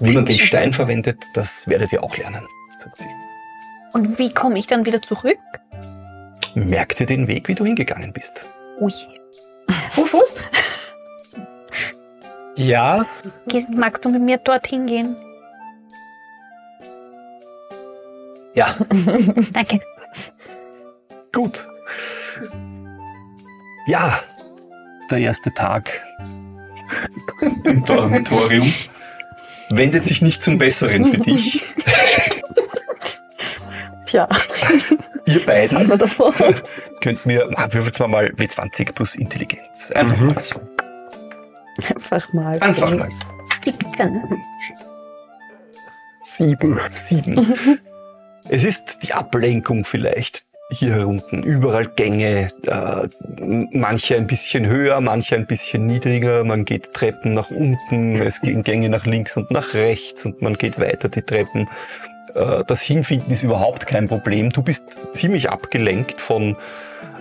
[0.00, 0.38] Wie man den.
[0.38, 2.46] Stein verwendet, das werdet ihr auch lernen,
[2.78, 3.04] sagt sie.
[3.92, 5.38] Und wie komme ich dann wieder zurück?
[6.54, 8.44] Merk dir den Weg, wie du hingegangen bist.
[8.80, 8.92] Ui.
[9.96, 10.36] Rufus,
[12.56, 13.04] Ja,
[13.70, 15.16] magst du mit mir dorthin gehen?
[18.54, 18.76] ja.
[19.52, 19.80] Danke.
[21.32, 21.66] Gut.
[23.88, 24.20] Ja,
[25.10, 25.90] der erste Tag
[27.64, 28.72] im Dormitorium
[29.70, 31.62] wendet sich nicht zum Besseren für dich.
[34.06, 34.28] Tja,
[35.26, 35.88] Ihr beiden
[37.00, 39.90] könnt mir, würfelt mal mal W20 plus Intelligenz.
[39.92, 40.26] Einfach Mhm.
[40.34, 40.60] mal so.
[41.88, 42.58] Einfach mal.
[42.60, 43.08] Einfach mal.
[43.64, 44.20] 17.
[46.22, 46.78] Sieben.
[46.92, 47.56] Sieben.
[48.48, 51.42] es ist die Ablenkung vielleicht hier unten.
[51.42, 53.08] Überall Gänge, äh,
[53.72, 56.42] manche ein bisschen höher, manche ein bisschen niedriger.
[56.44, 60.54] Man geht Treppen nach unten, es gehen Gänge nach links und nach rechts und man
[60.54, 61.68] geht weiter die Treppen.
[62.34, 64.50] Äh, das Hinfinden ist überhaupt kein Problem.
[64.50, 66.56] Du bist ziemlich abgelenkt von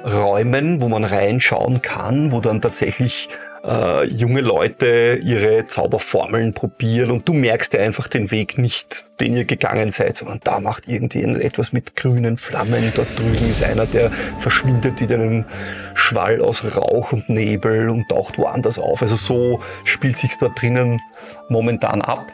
[0.06, 3.30] Räumen, wo man reinschauen kann, wo dann tatsächlich
[3.66, 9.34] äh, junge Leute ihre Zauberformeln probieren und du merkst dir einfach den Weg nicht, den
[9.34, 12.92] ihr gegangen seid, sondern da macht irgendjemand etwas mit grünen Flammen.
[12.96, 15.46] Dort drüben ist einer, der verschwindet in einem
[15.94, 19.02] Schwall aus Rauch und Nebel und taucht woanders auf.
[19.02, 21.02] Also so spielt sich's dort drinnen
[21.48, 22.26] momentan ab.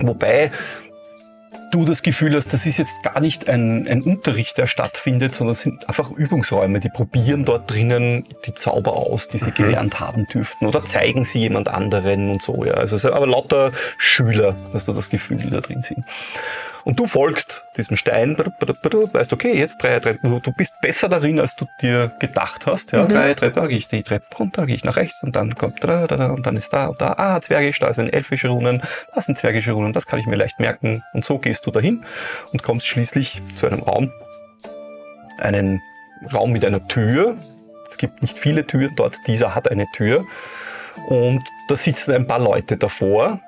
[0.00, 0.50] Wobei
[1.70, 5.52] du das Gefühl hast, das ist jetzt gar nicht ein, ein Unterricht, der stattfindet, sondern
[5.52, 6.80] es sind einfach Übungsräume.
[6.80, 11.40] Die probieren dort drinnen die Zauber aus, die sie gelernt haben dürften oder zeigen sie
[11.40, 12.64] jemand anderen und so.
[12.64, 12.74] Ja.
[12.74, 16.04] Also es sind aber lauter Schüler, hast du das Gefühl, die da drin sind.
[16.86, 21.56] Und du folgst diesem Stein, weißt, okay, jetzt drei, drei, du bist besser darin, als
[21.56, 22.92] du dir gedacht hast.
[22.92, 25.56] Ja, drei Treppen, da gehe ich die Treppe runter, gehe ich nach rechts und dann
[25.56, 28.50] kommt da, da, da, und dann ist da und da, ah, Zwergisch, da sind elfische
[28.50, 31.02] Runen, da sind zwergische Runen, das kann ich mir leicht merken.
[31.12, 32.04] Und so gehst du dahin
[32.52, 34.12] und kommst schließlich zu einem Raum,
[35.40, 35.82] einen
[36.32, 37.36] Raum mit einer Tür.
[37.90, 40.24] Es gibt nicht viele Türen dort, dieser hat eine Tür.
[41.08, 43.40] Und da sitzen ein paar Leute davor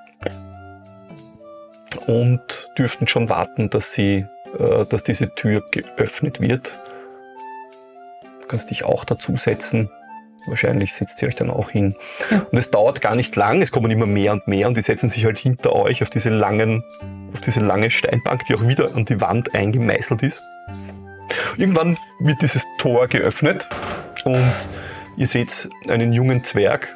[2.09, 4.25] und dürften schon warten, dass sie,
[4.59, 6.73] äh, dass diese Tür geöffnet wird.
[8.43, 9.91] Du kannst dich auch dazusetzen.
[10.47, 11.95] Wahrscheinlich setzt ihr euch dann auch hin.
[12.31, 12.47] Ja.
[12.51, 15.11] Und es dauert gar nicht lang, es kommen immer mehr und mehr und die setzen
[15.11, 16.85] sich halt hinter euch auf diese langen,
[17.35, 20.41] auf diese lange Steinbank, die auch wieder an die Wand eingemeißelt ist.
[21.57, 23.69] Irgendwann wird dieses Tor geöffnet
[24.25, 24.43] und
[25.17, 26.89] ihr seht einen jungen Zwerg,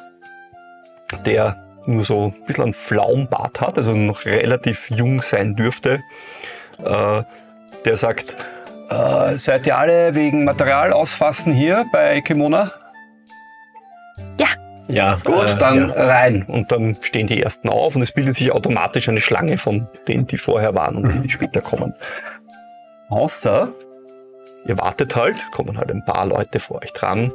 [1.25, 5.99] der nur so ein bisschen einen Flaumbart hat, also noch relativ jung sein dürfte.
[6.83, 7.23] Äh,
[7.85, 8.35] der sagt,
[8.89, 12.71] äh, seid ihr alle wegen Material ausfassen hier bei Kimona?
[14.87, 15.15] Ja.
[15.23, 16.05] Gut, äh, dann Ja.
[16.07, 16.43] rein.
[16.43, 20.27] Und dann stehen die ersten auf und es bildet sich automatisch eine Schlange von denen,
[20.27, 21.93] die vorher waren und die, die später kommen.
[23.09, 23.69] Außer,
[24.65, 27.31] ihr wartet halt, es kommen halt ein paar Leute vor euch dran,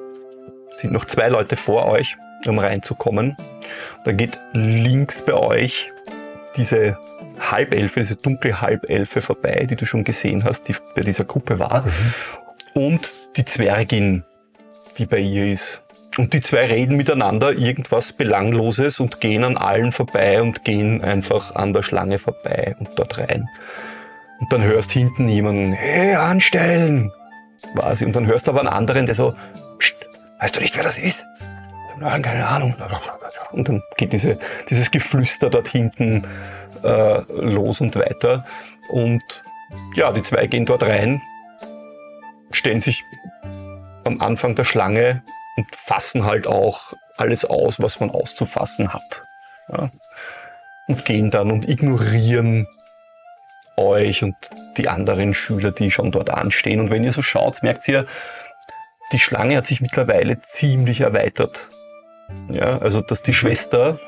[0.71, 3.37] Es sind noch zwei Leute vor euch, um reinzukommen.
[4.05, 5.91] Da geht links bei euch
[6.57, 6.99] diese
[7.39, 11.85] Halbelfe, diese dunkle Halbelfe vorbei, die du schon gesehen hast, die bei dieser Gruppe war.
[12.75, 14.25] Und die Zwergin,
[14.99, 15.83] die bei ihr ist.
[16.17, 21.55] Und die zwei reden miteinander irgendwas Belangloses und gehen an allen vorbei und gehen einfach
[21.55, 23.49] an der Schlange vorbei und dort rein.
[24.41, 27.13] Und dann hörst hinten jemanden, hey, anstellen!
[27.75, 28.05] Quasi.
[28.05, 29.35] Und dann hörst du aber einen anderen, der so,
[29.79, 29.97] Psst,
[30.41, 31.25] weißt du nicht, wer das ist?
[32.01, 32.75] Nein, keine Ahnung.
[33.53, 36.27] Und dann geht diese, dieses Geflüster dort hinten
[36.83, 38.47] äh, los und weiter.
[38.91, 39.23] Und
[39.95, 41.21] ja, die zwei gehen dort rein,
[42.51, 43.03] stellen sich
[44.05, 45.23] am Anfang der Schlange
[45.57, 49.23] und fassen halt auch alles aus, was man auszufassen hat.
[49.73, 49.91] Ja.
[50.87, 52.67] Und gehen dann und ignorieren
[53.77, 54.35] euch und
[54.77, 56.81] die anderen Schüler, die schon dort anstehen.
[56.81, 58.07] Und wenn ihr so schaut, merkt ihr,
[59.13, 61.69] die Schlange hat sich mittlerweile ziemlich erweitert.
[62.51, 63.99] Ja, also dass die Schwester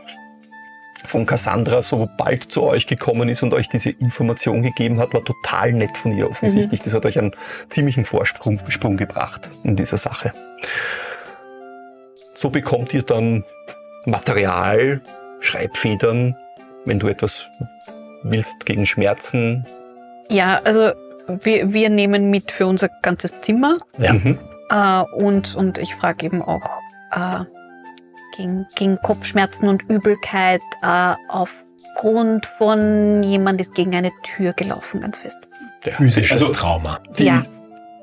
[1.07, 5.25] von Cassandra so bald zu euch gekommen ist und euch diese Information gegeben hat, war
[5.25, 6.83] total nett von ihr offensichtlich.
[6.83, 7.33] Das hat euch einen
[7.69, 10.31] ziemlichen Vorsprung Sprung gebracht in dieser Sache.
[12.35, 13.45] So bekommt ihr dann
[14.07, 15.01] Material,
[15.41, 16.37] Schreibfedern,
[16.85, 17.45] wenn du etwas
[18.23, 19.65] willst gegen Schmerzen.
[20.29, 20.93] Ja, also
[21.43, 24.15] wir, wir nehmen mit für unser ganzes Zimmer Ja.
[24.15, 24.39] Mhm.
[24.71, 26.81] äh, und, und ich frage eben auch
[27.13, 27.45] äh,
[28.37, 35.19] gegen, gegen Kopfschmerzen und Übelkeit äh, aufgrund von jemand ist gegen eine Tür gelaufen, ganz
[35.19, 35.37] fest.
[35.85, 37.01] Der- Physisches also Trauma.
[37.19, 37.45] die, Ja.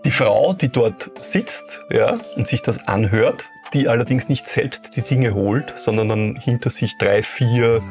[0.06, 5.02] die Frau, die dort sitzt ja, und sich das anhört, die allerdings nicht selbst die
[5.02, 7.82] Dinge holt, sondern dann hinter sich drei, vier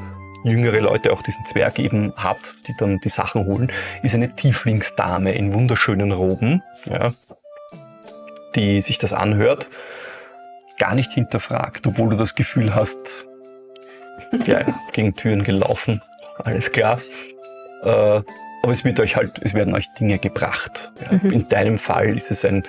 [0.44, 3.70] jüngere Leute, auch diesen Zwerg eben hat, die dann die Sachen holen,
[4.02, 7.08] ist eine Tieflingsdame in wunderschönen Roben, ja,
[8.54, 9.68] die sich das anhört,
[10.78, 13.26] gar nicht hinterfragt, obwohl du das Gefühl hast,
[14.46, 16.02] ja, gegen Türen gelaufen,
[16.38, 17.00] alles klar.
[17.82, 18.22] Äh,
[18.62, 20.92] aber es wird euch halt, es werden euch Dinge gebracht.
[21.10, 21.30] Ja.
[21.30, 22.64] In deinem Fall ist es ein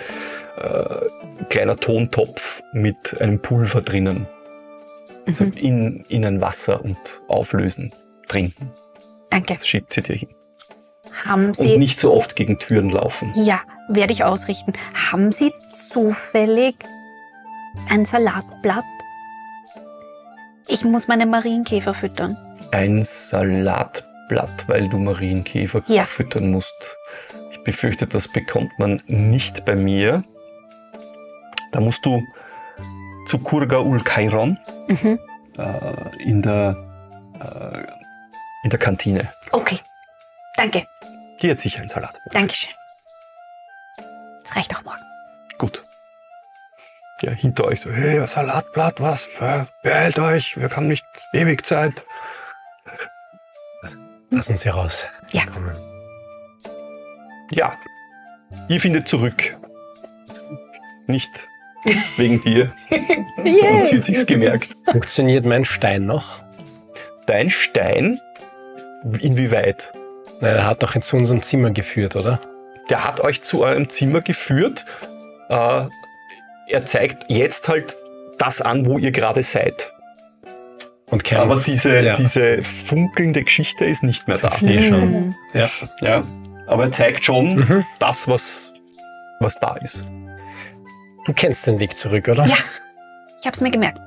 [0.57, 4.27] äh, kleiner Tontopf mit einem Pulver drinnen.
[5.25, 7.91] Also in, in ein Wasser und auflösen,
[8.27, 8.71] trinken.
[9.29, 9.55] Danke.
[9.55, 10.29] Das schiebt sie dir hin.
[11.25, 11.77] Haben Und Sie.
[11.77, 13.33] nicht so oft gegen Türen laufen.
[13.35, 14.73] Ja, werde ich ausrichten.
[15.11, 15.51] Haben Sie
[15.89, 16.75] zufällig
[17.89, 18.83] ein Salatblatt?
[20.67, 22.35] Ich muss meine Marienkäfer füttern.
[22.71, 26.03] Ein Salatblatt, weil du Marienkäfer Ja.
[26.03, 26.97] füttern musst.
[27.51, 30.23] Ich befürchte, das bekommt man nicht bei mir.
[31.71, 32.21] Da musst du
[33.27, 35.19] zu Kurga ul Kairon Mhm.
[35.57, 36.75] äh, in, der,
[37.41, 37.83] äh,
[38.63, 39.29] in der Kantine.
[39.51, 39.79] Okay.
[40.55, 40.83] Danke.
[41.39, 42.15] Hier hat sicher ein Salat.
[42.31, 42.69] Dankeschön.
[44.45, 45.01] Das reicht auch morgen.
[45.57, 45.83] Gut.
[47.21, 49.27] Ja, hinter euch so, hey, Salatblatt, was?
[49.39, 52.05] Be- Behält euch, wir haben nicht ewig Zeit.
[54.29, 55.07] Lassen Sie raus.
[55.31, 55.45] Ja.
[55.45, 55.73] Kommen.
[57.49, 57.75] Ja,
[58.67, 59.55] ihr findet zurück.
[61.07, 61.29] Nicht
[62.17, 62.71] wegen dir.
[62.89, 64.69] Und sie hat sich's gemerkt.
[64.91, 66.39] Funktioniert mein Stein noch?
[67.25, 68.19] Dein Stein,
[69.19, 69.91] inwieweit?
[70.41, 72.39] Nein, er hat doch jetzt zu unserem Zimmer geführt, oder?
[72.89, 74.85] Der hat euch zu eurem Zimmer geführt.
[75.49, 75.85] Äh,
[76.69, 77.97] er zeigt jetzt halt
[78.39, 79.91] das an, wo ihr gerade seid.
[81.09, 81.39] Und kein.
[81.39, 82.15] Aber diese, Ja.
[82.15, 84.49] diese funkelnde Geschichte ist nicht mehr da.
[84.49, 85.33] Verstehe schon.
[85.53, 85.69] Ja.
[86.01, 86.21] Ja.
[86.67, 87.85] Aber er zeigt schon Mhm.
[87.99, 88.73] das, was,
[89.39, 90.03] was da ist.
[91.25, 92.45] Du kennst den Weg zurück, oder?
[92.45, 92.57] Ja.
[93.41, 93.99] Ich hab's mir gemerkt.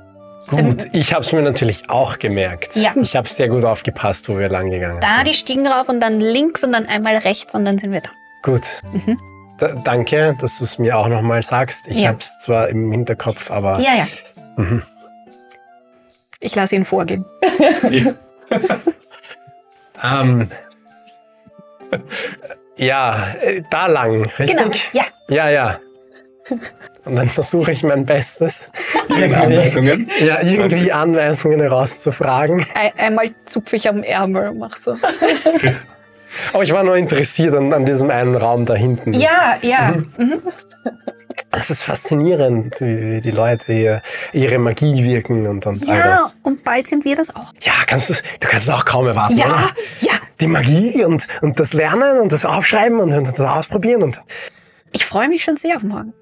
[0.49, 2.75] Gut, ich habe es mir natürlich auch gemerkt.
[2.75, 2.93] Ja.
[3.01, 5.27] Ich habe sehr gut aufgepasst, wo wir lang gegangen Da sind.
[5.27, 8.09] die Stiegen rauf und dann links und dann einmal rechts und dann sind wir da.
[8.43, 8.63] Gut.
[8.91, 9.19] Mhm.
[9.61, 11.87] Da, danke, dass du es mir auch nochmal sagst.
[11.87, 12.07] Ich Ja.
[12.09, 14.07] habe es zwar im Hinterkopf, aber Ja, ja.
[14.57, 14.81] Mhm.
[16.39, 17.23] Ich lasse ihn vorgehen.
[20.03, 20.49] ähm,
[22.75, 24.57] ja, äh, da lang, richtig?
[24.57, 24.71] Genau.
[24.93, 25.03] Ja.
[25.29, 25.79] Ja, ja.
[27.05, 28.71] Und dann versuche ich mein Bestes,
[29.09, 30.09] Ihre Anweisungen?
[30.19, 32.65] ja, irgendwie Anweisungen herauszufragen.
[32.73, 34.97] Ein, einmal zupfe ich am Ärmel und mach so.
[36.53, 39.13] Aber ich war nur interessiert an, an diesem einen Raum da hinten.
[39.13, 39.95] Ja, ja.
[41.51, 46.37] Es ist faszinierend, wie die Leute hier ihre Magie wirken und, und all Ja, das.
[46.43, 47.53] und bald sind wir das auch.
[47.61, 49.69] Ja, kannst du's, du kannst es auch kaum erwarten, Ja, oder?
[49.99, 50.13] ja.
[50.39, 54.21] Die Magie und, und das Lernen und das Aufschreiben und, und das Ausprobieren und
[54.93, 56.13] Ich freue mich schon sehr auf morgen.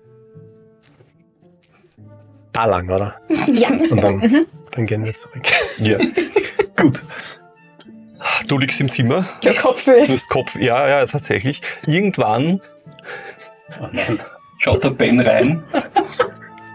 [2.51, 3.15] da lang, oder?
[3.47, 3.69] Ja.
[3.69, 4.45] Und dann, Mhm.
[4.71, 5.43] dann gehen wir zurück.
[5.77, 5.97] Ja.
[6.75, 6.99] Gut.
[8.47, 10.05] Du liegst im Zimmer, Der Kopfweh.
[10.07, 10.55] du hast Kopf.
[10.55, 11.61] Ja, ja, tatsächlich.
[11.85, 12.61] Irgendwann
[13.81, 14.19] oh nein,
[14.59, 15.63] schaut der Ben rein.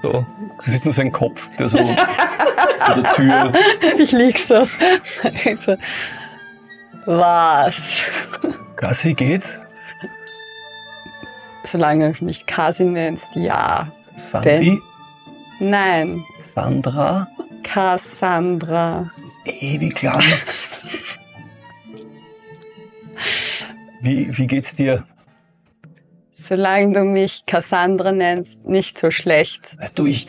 [0.02, 0.24] So,
[0.58, 3.52] das ist nur sein Kopf, der so vor der Tür.
[3.98, 4.66] Ich lieg so.
[7.06, 7.74] Was?
[8.76, 9.60] Gassi geht.
[11.64, 13.88] Solange du mich Kasi nennst, ja.
[14.16, 14.80] Sandy,
[15.58, 17.26] Nein, Sandra.
[17.62, 19.04] Cassandra.
[19.08, 20.22] Das ist ewig lang.
[24.04, 25.04] Wie, wie geht's dir?
[26.36, 29.76] Solange du mich Cassandra nennst, nicht so schlecht.
[29.78, 30.28] Weißt du, ich,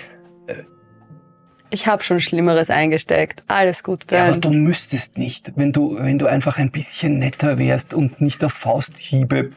[1.72, 3.44] Ich habe schon Schlimmeres eingesteckt.
[3.48, 4.42] Alles gut, Ja, aber Ben.
[4.42, 8.54] du müsstest nicht, wenn du, wenn du einfach ein bisschen netter wärst und nicht auf
[8.54, 9.50] Fausthiebe,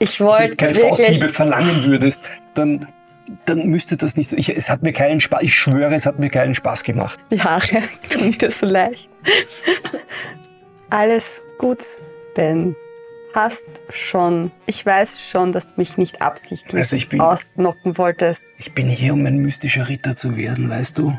[0.00, 0.88] ich wollte keine wirklich...
[1.06, 2.88] Fausthiebe verlangen würdest, dann,
[3.44, 4.36] dann müsste das nicht so.
[4.36, 7.20] Ich, es hat mir keinen Spaß, ich schwöre, es hat mir keinen Spaß gemacht.
[7.30, 9.08] Die Haare klingt dir so leicht.
[10.90, 11.78] Alles gut,
[12.34, 12.74] Ben.
[13.34, 14.52] Hast schon.
[14.66, 18.42] Ich weiß schon, dass du mich nicht absichtlich Also bin- ausnocken wolltest.
[18.58, 21.18] Ich bin hier, um ein mystischer Ritter zu werden, weißt du?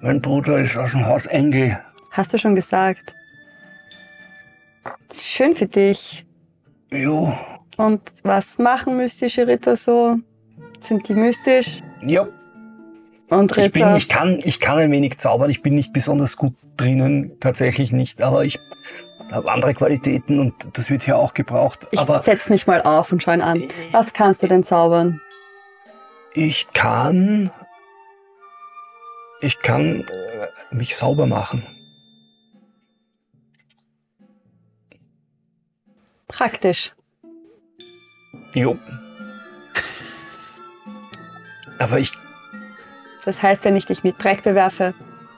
[0.00, 1.78] Mein Bruder ist aus dem Haus Engel.
[2.10, 3.14] Hast du schon gesagt.
[5.18, 6.26] Schön für dich.
[6.90, 7.36] Jo,
[7.76, 10.16] Und was machen mystische Ritter so?
[10.80, 11.82] Sind die mystisch?
[12.02, 12.26] ja.
[13.30, 13.66] Und Ritter?
[13.66, 15.48] Ich bin, ich kann, ich kann ein wenig zaubern.
[15.50, 18.20] Ich bin nicht besonders gut drinnen, tatsächlich nicht.
[18.20, 18.58] Aber ich
[19.34, 21.86] habe andere Qualitäten und das wird hier auch gebraucht.
[21.90, 23.60] ich aber setz mich mal auf und schau ihn an.
[23.92, 25.20] Was kannst du denn zaubern?
[26.34, 27.52] ich kann,
[29.40, 31.64] ich kann äh, mich sauber machen.
[36.28, 36.92] Praktisch.
[38.52, 38.76] Jo.
[41.78, 42.12] Aber ich,
[43.24, 44.94] Das heißt, wenn ich dich mit Dreck bewerfe,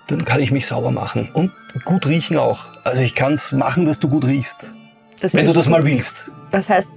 [0.08, 1.30] dann kann ich mich sauber machen.
[1.32, 1.52] Und
[1.84, 2.66] gut riechen auch.
[2.84, 4.72] Also ich kann es machen, dass du gut riechst.
[5.20, 6.30] Das Wenn du das mal willst.
[6.50, 6.88] Was heißt,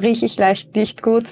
[0.00, 1.24] rieche ich leicht nicht gut?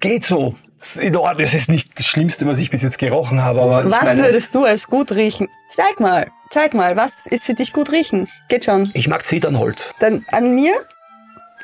[0.00, 0.54] Geht so.
[0.78, 1.42] Das ist in Ordnung.
[1.44, 4.54] Das ist nicht das Schlimmste, was ich bis jetzt gerochen habe, aber was meine, würdest
[4.54, 5.48] du als gut riechen?
[5.68, 8.28] Zeig mal, zeig mal, was ist für dich gut riechen?
[8.48, 8.90] Geht schon.
[8.94, 9.92] ich mag Zedernholz.
[9.98, 10.74] Dann an mir?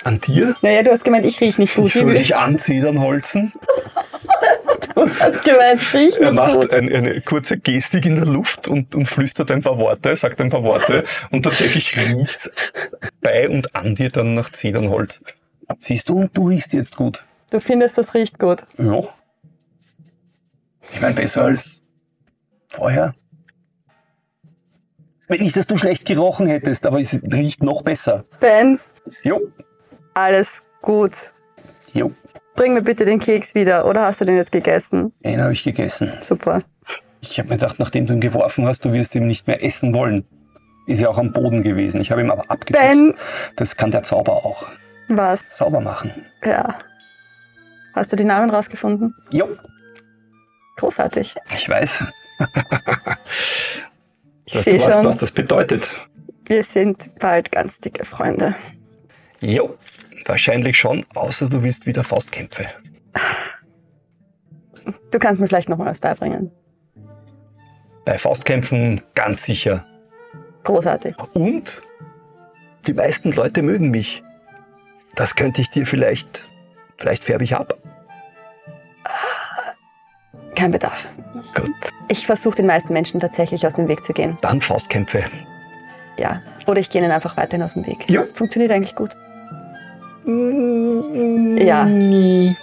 [0.03, 0.57] An dir?
[0.63, 1.87] Naja, du hast gemeint, ich riech nicht gut.
[1.87, 3.53] Ich soll dich anzedernholzen.
[3.55, 3.61] Du
[4.97, 6.73] hast gemeint, ich Er macht gut.
[6.73, 10.51] ein, eine kurze Gestik in der Luft und, und flüstert ein paar Worte, sagt ein
[10.51, 12.53] paar Worte und tatsächlich riecht's
[13.21, 15.23] bei und an dir dann nach Zedernholz.
[15.81, 17.25] Siehst du, und du riechst jetzt gut.
[17.51, 18.65] Du findest, das riecht gut.
[18.79, 19.03] Ja.
[20.93, 21.83] Ich meine, besser als
[22.69, 23.15] vorher.
[25.27, 28.25] Wenn nicht, dass du schlecht gerochen hättest, aber es riecht noch besser.
[28.41, 28.79] Ben,
[29.23, 29.41] Jo,
[30.15, 31.13] alles gut.
[31.93, 32.13] jo,
[32.57, 35.13] Bring mir bitte den Keks wieder, oder hast du den jetzt gegessen?
[35.25, 36.13] den habe ich gegessen.
[36.23, 36.63] Super.
[37.21, 39.95] Ich habe mir gedacht, nachdem du ihn geworfen hast, du wirst ihn nicht mehr essen
[39.95, 40.25] wollen.
[40.87, 42.01] Ist ja auch am Boden gewesen.
[42.01, 42.83] Ich habe ihn aber abgeputzt.
[42.85, 43.15] Ben!
[43.57, 44.67] Das kann der Zauber auch.
[45.09, 45.41] Was?
[45.51, 46.13] Sauber machen.
[46.45, 46.79] Ja.
[47.95, 49.15] Hast du die Namen rausgefunden?
[49.31, 49.49] Jo,
[50.77, 51.35] Großartig.
[51.55, 52.05] ich weiß.
[54.47, 55.89] Ich Dass sehe du weißt, was das bedeutet.
[56.45, 58.55] wir sind bald ganz dicke Freunde.
[59.41, 59.77] Jo,
[60.27, 62.67] wahrscheinlich schon, außer du willst wieder Faustkämpfe.
[65.11, 66.51] Du kannst mir vielleicht noch mal was beibringen.
[68.05, 69.87] Bei Faustkämpfen ganz sicher.
[70.65, 71.17] Großartig.
[71.35, 71.83] Und
[72.87, 74.23] die meisten Leute mögen mich.
[75.15, 76.49] Das könnte ich dir vielleicht,
[76.99, 77.79] vielleicht färbe ich ab.
[80.55, 81.09] Kein Bedarf.
[81.55, 81.71] Gut,
[82.09, 84.37] Ich versuche den meisten Menschen tatsächlich aus dem Weg zu gehen.
[84.43, 85.25] dann Faustkämpfe.
[86.17, 86.43] Ja.
[86.67, 88.09] Oder ich gehe ihnen einfach weiterhin aus dem Weg.
[88.09, 88.25] Ja.
[88.35, 89.17] Funktioniert eigentlich gut.
[90.27, 91.85] Ja.
[91.85, 92.57] Nie.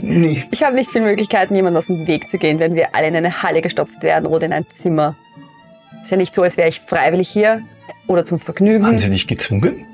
[0.00, 0.44] Nie.
[0.50, 3.16] Ich habe nicht viele Möglichkeiten, jemandem aus dem Weg zu gehen, wenn wir alle in
[3.16, 5.16] eine Halle gestopft werden oder in ein Zimmer.
[6.02, 7.62] Ist ja nicht so, als wäre ich freiwillig hier
[8.06, 8.86] oder zum Vergnügen.
[8.86, 9.86] Haben sie dich gezwungen?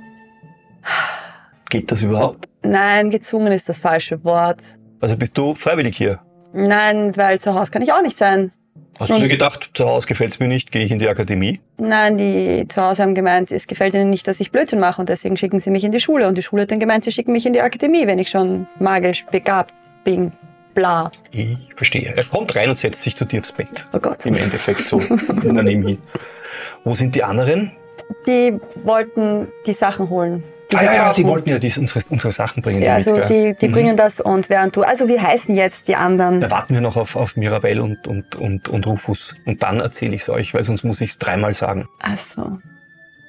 [1.68, 2.48] Geht das überhaupt?
[2.62, 4.60] Nein, gezwungen ist das falsche Wort.
[5.00, 6.20] Also bist du freiwillig hier?
[6.52, 8.52] Nein, weil zu Hause kann ich auch nicht sein.
[8.98, 11.60] Hast du dir gedacht, zu Hause gefällt's mir nicht, gehe ich in die Akademie?
[11.76, 15.08] Nein, die zu Hause haben gemeint, es gefällt ihnen nicht, dass ich Blödsinn mache und
[15.08, 16.26] deswegen schicken sie mich in die Schule.
[16.28, 18.66] Und die Schule hat dann gemeint, sie schicken mich in die Akademie, wenn ich schon
[18.78, 19.74] magisch begabt
[20.04, 20.32] bin.
[20.74, 21.10] Bla.
[21.30, 22.12] Ich verstehe.
[22.14, 23.86] Er kommt rein und setzt sich zu dir aufs Bett.
[23.94, 24.26] Oh Gott.
[24.26, 25.00] Im Endeffekt so
[25.42, 25.98] daneben hin.
[26.84, 27.72] Wo sind die anderen?
[28.26, 30.44] Die wollten die Sachen holen.
[30.74, 32.82] Ah ja, ja, die wollten ja die, unsere, unsere Sachen bringen.
[32.82, 33.54] Ja, mit, also gell?
[33.54, 33.72] die, die Mhm.
[33.72, 36.40] bringen das und während du, also wie heißen jetzt die anderen?
[36.40, 39.34] Da warten wir noch auf, auf Mirabelle und, und, und, und Rufus.
[39.44, 41.88] Und dann erzähle ich es euch, weil sonst muss ich es dreimal sagen.
[42.00, 42.58] Also,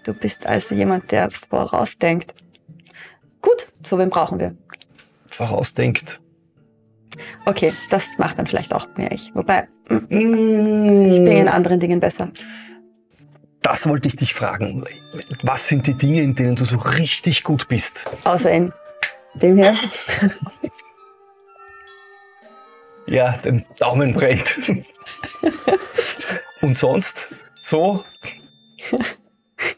[0.05, 2.33] du bist also jemand, der vorausdenkt.
[3.41, 4.55] Gut, so wen brauchen wir.
[5.27, 6.19] Vorausdenkt.
[7.45, 9.31] Okay, das macht dann vielleicht auch mehr ich.
[9.35, 12.29] Wobei, hm, ich Ich bin in anderen Dingen besser.
[13.69, 14.85] Das wollte ich dich fragen.
[15.43, 18.09] Was sind die Dinge, in denen du so richtig gut bist?
[18.23, 18.71] Außer in
[19.33, 19.75] dem hier.
[23.07, 24.57] Ja, den Daumen brennt.
[26.61, 27.27] Und sonst?
[27.55, 28.05] So?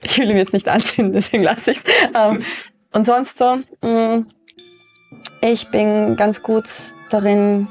[0.03, 1.83] Ich will ihn jetzt nicht anziehen, deswegen lasse ich es.
[2.13, 2.43] Ähm,
[2.91, 4.23] und sonst so, mh,
[5.41, 6.65] ich bin ganz gut
[7.09, 7.67] darin,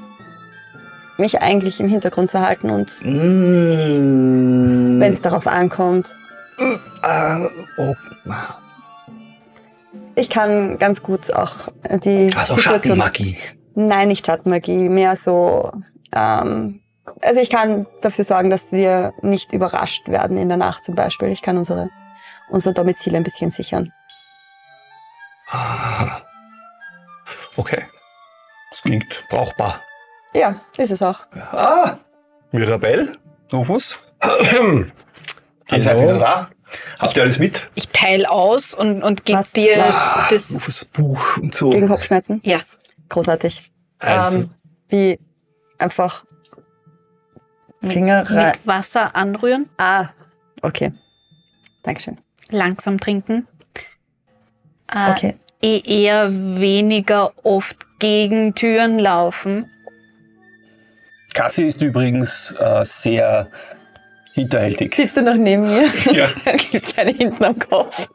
[1.19, 5.01] mich eigentlich im Hintergrund zu halten und Mm.
[5.01, 6.17] wenn es darauf ankommt,
[7.05, 7.47] Äh,
[7.77, 7.95] oh,
[10.17, 11.69] ich kann ganz gut auch
[12.03, 13.39] die also Situation Schattenmagie.
[13.77, 15.71] Nein, nicht Schattenmagie, mehr so.
[16.13, 16.81] Ähm,
[17.23, 21.29] also ich kann dafür sorgen, dass wir nicht überrascht werden in der Nacht zum Beispiel.
[21.29, 21.89] Ich kann unsere,
[22.49, 23.93] unser Domizil ein bisschen sichern.
[25.51, 26.23] Ah.
[27.57, 27.85] Okay.
[28.71, 29.81] Das klingt brauchbar.
[30.35, 31.21] Ja, ist es auch.
[31.53, 31.99] Ah,
[32.53, 33.17] Mirabelle,
[33.53, 34.05] Rufus,
[35.73, 36.51] ihr seid wieder da.
[36.99, 37.69] Habt ihr alles mit?
[37.75, 39.53] Ich teile aus und, und gebe Was?
[39.53, 40.29] dir Was?
[40.31, 40.53] das.
[40.55, 41.71] Rufus Buch und so.
[41.71, 42.41] Gegen Kopfschmerzen.
[42.45, 42.61] Ja,
[43.09, 43.71] Großartig.
[43.99, 44.51] Also, Ähm,
[44.91, 45.19] wie
[45.79, 46.25] einfach
[47.83, 48.47] Finger rein.
[48.49, 50.09] mit Wasser anrühren, Ah,
[50.63, 50.93] okay.
[51.85, 52.19] Dankeschön.
[52.51, 53.47] langsam trinken.
[54.93, 55.35] Äh, Okay.
[55.63, 59.71] eh eher weniger oft gegen Türen laufen.
[61.39, 63.47] Cassie ist übrigens äh, sehr
[64.33, 64.93] hinterhältig.
[64.93, 65.87] Sitzt du noch neben mir?
[66.13, 66.27] Ja.
[66.73, 68.09] Gibt eine hinten am Kopf.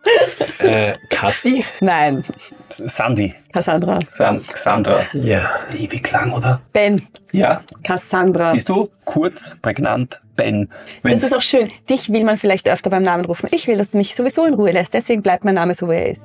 [0.60, 1.64] äh, Cassie?
[1.80, 2.26] Nein,
[2.70, 3.34] Sandy.
[3.54, 4.00] Cassandra.
[4.08, 5.06] San Sandra.
[5.14, 5.50] Ja.
[5.74, 6.60] Ewig lang, oder?
[6.74, 7.08] Ben.
[7.32, 7.62] Ja.
[7.82, 8.52] Cassandra.
[8.52, 8.90] Siehst du?
[9.06, 10.68] Kurz, prägnant, Ben.
[11.02, 11.70] Das Wenn's, ist auch schön.
[11.90, 13.48] Dich will man vielleicht öfter beim Namen rufen.
[13.52, 14.94] Ich will, dass du mich sowieso in Ruhe lässt.
[14.94, 16.24] Deswegen bleibt mein Name so, wie er ist.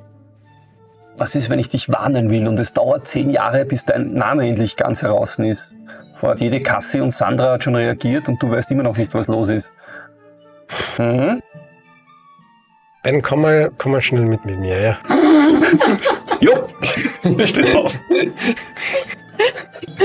[1.19, 4.47] Was ist, wenn ich dich warnen will und es dauert zehn Jahre, bis dein Name
[4.49, 5.77] endlich ganz heraus ist?
[6.23, 9.27] Hat jede Kasse und Sandra hat schon reagiert und du weißt immer noch nicht, was
[9.27, 9.73] los ist.
[10.97, 11.43] Hm?
[13.03, 14.99] Ben, komm mal, komm mal schnell mit mit mir, ja?
[16.41, 16.69] Jo,
[17.37, 17.99] er steht auf.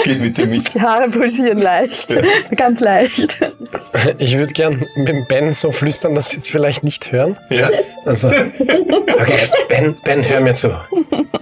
[0.03, 0.73] Geht mit dir mit.
[0.73, 2.15] Die Haare pulsieren leicht.
[2.55, 3.39] Ganz leicht.
[4.17, 7.37] Ich würde gern mit Ben so flüstern, dass Sie es vielleicht nicht hören.
[7.49, 7.69] Ja.
[8.05, 10.75] Also, okay, Ben, Ben, hör mir zu.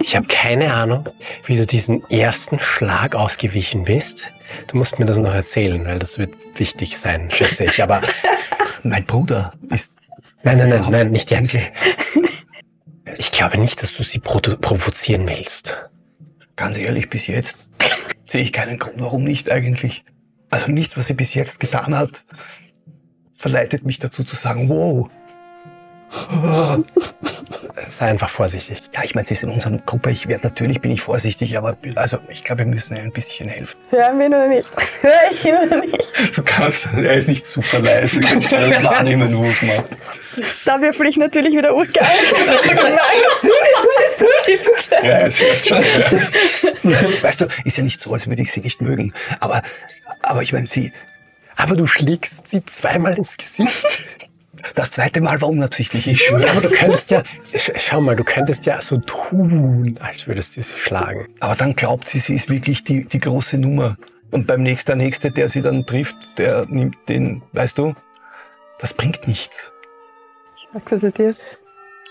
[0.00, 1.08] Ich habe keine Ahnung,
[1.46, 4.32] wie du diesen ersten Schlag ausgewichen bist.
[4.68, 7.82] Du musst mir das noch erzählen, weil das wird wichtig sein, schätze ich.
[7.82, 8.02] Aber
[8.82, 9.96] Mein Bruder ist.
[10.42, 11.56] nein, nein, nein, nein, nicht jetzt.
[13.18, 15.78] Ich glaube nicht, dass du sie provo- provozieren willst.
[16.62, 17.58] Ganz ehrlich, bis jetzt
[18.22, 20.04] sehe ich keinen Grund, warum nicht eigentlich.
[20.48, 22.22] Also nichts, was sie bis jetzt getan hat,
[23.34, 25.10] verleitet mich dazu zu sagen, wow.
[27.90, 28.82] Sei einfach vorsichtig.
[28.94, 30.10] Ja, ich meine, sie ist in unserer Gruppe.
[30.10, 33.48] Ich werde natürlich bin ich vorsichtig, aber also ich glaube, wir müssen ihr ein bisschen
[33.48, 33.78] helfen.
[33.90, 34.70] Hören wir oder nicht?
[35.02, 36.36] Hör ich ihn oder nicht?
[36.36, 38.20] Du kannst, er ist nicht super leise.
[38.20, 39.84] Du kannst schnell wahrnehmen, wo es macht.
[40.64, 42.06] Da würfel ich natürlich wieder urgeil.
[45.02, 45.82] Ja, es ist schon.
[46.82, 47.00] Ja.
[47.22, 49.12] Weißt du, ist ja nicht so, als würde ich sie nicht mögen.
[49.40, 49.62] Aber,
[50.20, 50.92] aber ich meine, sie,
[51.56, 54.02] Aber du schlägst sie zweimal ins Gesicht.
[54.74, 56.60] Das zweite Mal war unabsichtlich, ich Ja, aber schwöre.
[56.62, 57.22] du könntest ja,
[57.54, 61.28] sch- schau mal, du könntest ja so tun, als würdest du sie schlagen.
[61.40, 63.96] Aber dann glaubt sie, sie ist wirklich die, die große Nummer.
[64.30, 67.94] Und beim nächsten, der Nächste, der sie dann trifft, der nimmt den, weißt du,
[68.78, 69.72] das bringt nichts.
[70.72, 71.36] Sagst du zu dir?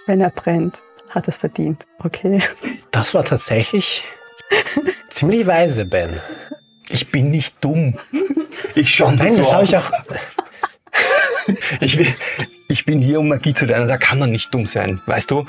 [0.05, 1.85] Wenn er brennt, hat es verdient.
[1.99, 2.41] Okay.
[2.91, 4.03] Das war tatsächlich
[5.09, 6.21] ziemlich weise, Ben.
[6.89, 7.97] Ich bin nicht dumm.
[8.75, 9.91] Ich schau nicht Nein, so das habe ich auch.
[11.79, 12.07] Ich, will,
[12.67, 13.87] ich bin hier, um Magie zu lernen.
[13.87, 15.45] Da kann man nicht dumm sein, weißt du?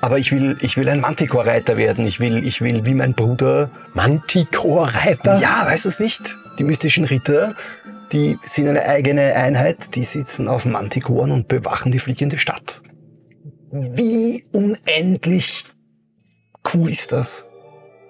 [0.00, 2.06] Aber ich will, ich will ein Manticore-Reiter werden.
[2.06, 3.70] Ich will, ich will wie mein Bruder.
[3.94, 5.40] Manticore-Reiter?
[5.40, 6.36] Ja, weißt du es nicht?
[6.58, 7.54] Die mystischen Ritter,
[8.12, 9.94] die sind eine eigene Einheit.
[9.94, 12.82] Die sitzen auf Mantikoren und bewachen die fliegende Stadt.
[13.70, 15.64] Wie unendlich
[16.72, 17.44] cool ist das?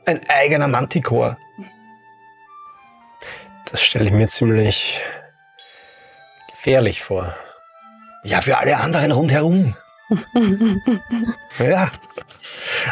[0.05, 1.39] Ein eigener Manticore.
[3.71, 5.01] Das stelle ich mir ziemlich
[6.65, 7.37] gefährlich vor.
[8.23, 9.77] Ja, für alle anderen rundherum.
[11.59, 11.91] ja.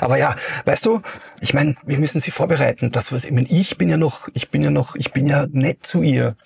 [0.01, 1.01] Aber ja, weißt du,
[1.41, 2.93] ich meine, wir müssen sie vorbereiten.
[2.93, 5.47] Das, was ich meine, ich bin ja noch, ich bin ja noch, ich bin ja
[5.51, 6.37] nett zu ihr.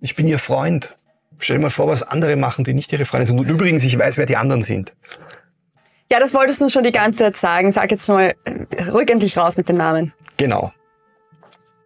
[0.00, 0.98] Ich bin ihr Freund.
[1.38, 3.38] Stell dir mal vor, was andere machen, die nicht ihre Freunde sind.
[3.38, 4.92] Und übrigens, ich weiß, wer die anderen sind.
[6.10, 7.70] Ja, das wolltest du uns schon die ganze Zeit sagen.
[7.70, 10.12] Sag jetzt schon mal äh, ruhig endlich raus mit den Namen.
[10.36, 10.72] Genau.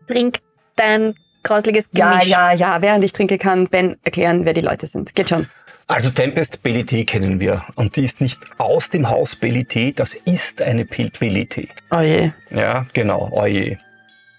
[0.07, 0.39] Trink
[0.75, 1.15] dein
[1.49, 2.29] grausliges Ja, Gemisch.
[2.29, 2.83] ja, ja.
[2.83, 5.15] Während ich trinke, kann Ben erklären, wer die Leute sind.
[5.15, 5.49] Geht schon.
[5.89, 7.65] Also Tempest Belité kennen wir.
[7.77, 11.69] Und die ist nicht aus dem Haus Belité, das ist eine Pilt Belité.
[11.93, 12.33] Oh je.
[12.51, 13.79] Ja, genau, oje.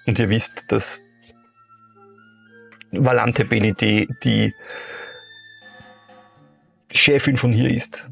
[0.06, 1.02] Und ihr wisst, dass
[2.92, 4.54] Valante Belité die
[6.92, 8.10] Chefin von hier ist.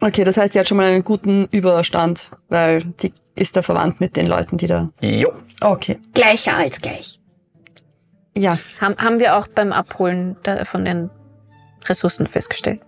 [0.00, 4.00] Okay, das heißt, die hat schon mal einen guten Überstand, weil die ist da verwandt
[4.00, 4.90] mit den Leuten, die da.
[5.00, 5.32] Jo.
[5.60, 5.98] Okay.
[6.14, 7.19] Gleicher als gleich.
[8.36, 8.58] Ja.
[8.80, 11.10] Haben, haben wir auch beim Abholen von den
[11.86, 12.80] Ressourcen festgestellt.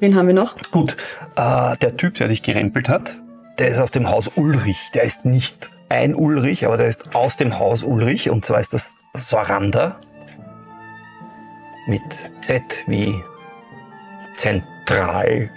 [0.00, 0.56] Wen haben wir noch?
[0.70, 0.96] Gut,
[1.36, 3.16] äh, der Typ, der dich gerempelt hat,
[3.58, 4.78] der ist aus dem Haus Ulrich.
[4.94, 8.30] Der ist nicht ein Ulrich, aber der ist aus dem Haus Ulrich.
[8.30, 9.98] Und zwar ist das Soranda.
[11.88, 12.02] Mit
[12.42, 13.12] Z wie
[14.36, 15.50] Zentralpunkt.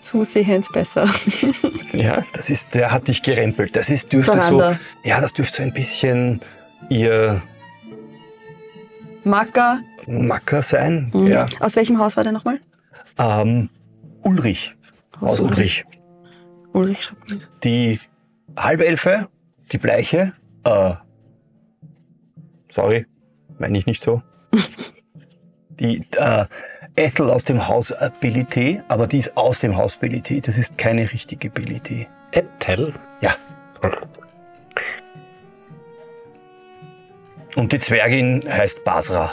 [0.00, 1.08] Zusehends besser.
[1.92, 3.76] Ja, das ist, der hat dich gerempelt.
[3.76, 4.80] Das ist, dürfte so, Soranda.
[5.04, 6.40] ja, das dürfte so ein bisschen
[6.88, 7.42] ihr
[9.24, 9.80] Macker.
[10.06, 11.10] Macker sein.
[11.12, 11.26] Mhm.
[11.26, 11.46] Ja.
[11.60, 12.60] Aus welchem Haus war der nochmal?
[13.18, 13.68] Ähm,
[14.22, 14.74] Ulrich.
[15.20, 15.84] Aus Ulrich.
[16.72, 17.42] Ulrich schreibt man.
[17.62, 18.00] Die
[18.56, 19.28] Halbelfe,
[19.70, 20.32] die Bleiche,
[20.64, 20.94] äh,
[22.68, 23.06] sorry,
[23.58, 24.22] meine ich nicht so.
[25.68, 26.46] die äh,
[26.96, 30.42] Ethel aus dem Haus äh, Belité, aber die ist aus dem Haus Belité.
[30.44, 32.06] Das ist keine richtige Belité.
[32.32, 32.94] Ethel.
[33.20, 33.36] Ja.
[37.56, 39.32] Und die Zwergin heißt Basra.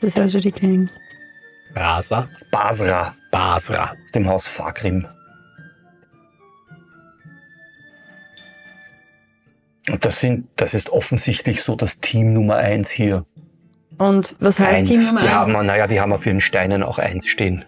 [0.00, 0.90] Das ist also die Gang.
[1.74, 2.28] Rasa.
[2.50, 3.92] Basra Basra.
[3.92, 5.06] aus dem Haus Fagrim.
[9.92, 13.24] Und das sind, das ist offensichtlich so das Team Nummer eins hier.
[13.98, 14.88] Und was heißt eins.
[14.90, 15.34] Team Nummer die eins?
[15.34, 17.64] haben, naja, die haben auf ihren Steinen auch eins stehen.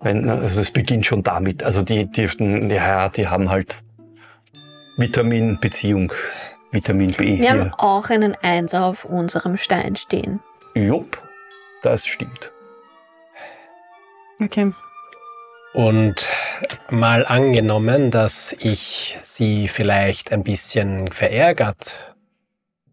[0.00, 1.62] Wenn, also es beginnt schon damit.
[1.62, 3.82] Also die dürften, ja, die haben halt
[4.98, 6.12] Vitamin-Beziehung.
[6.70, 7.74] Vitamin B Wir haben hier.
[7.80, 10.40] auch einen Einser auf unserem Stein stehen.
[10.74, 11.22] Jupp,
[11.82, 12.50] das stimmt.
[14.42, 14.72] Okay.
[15.74, 16.28] Und
[16.88, 21.98] mal angenommen, dass ich sie vielleicht ein bisschen verärgert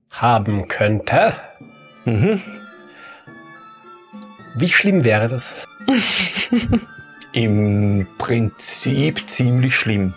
[0.09, 1.33] haben könnte.
[2.05, 2.41] Mhm.
[4.55, 5.55] Wie schlimm wäre das?
[7.33, 10.15] Im Prinzip ziemlich schlimm.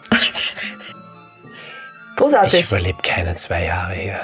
[2.16, 2.60] Großartig.
[2.60, 4.20] Ich überlebe keine zwei Jahre hier.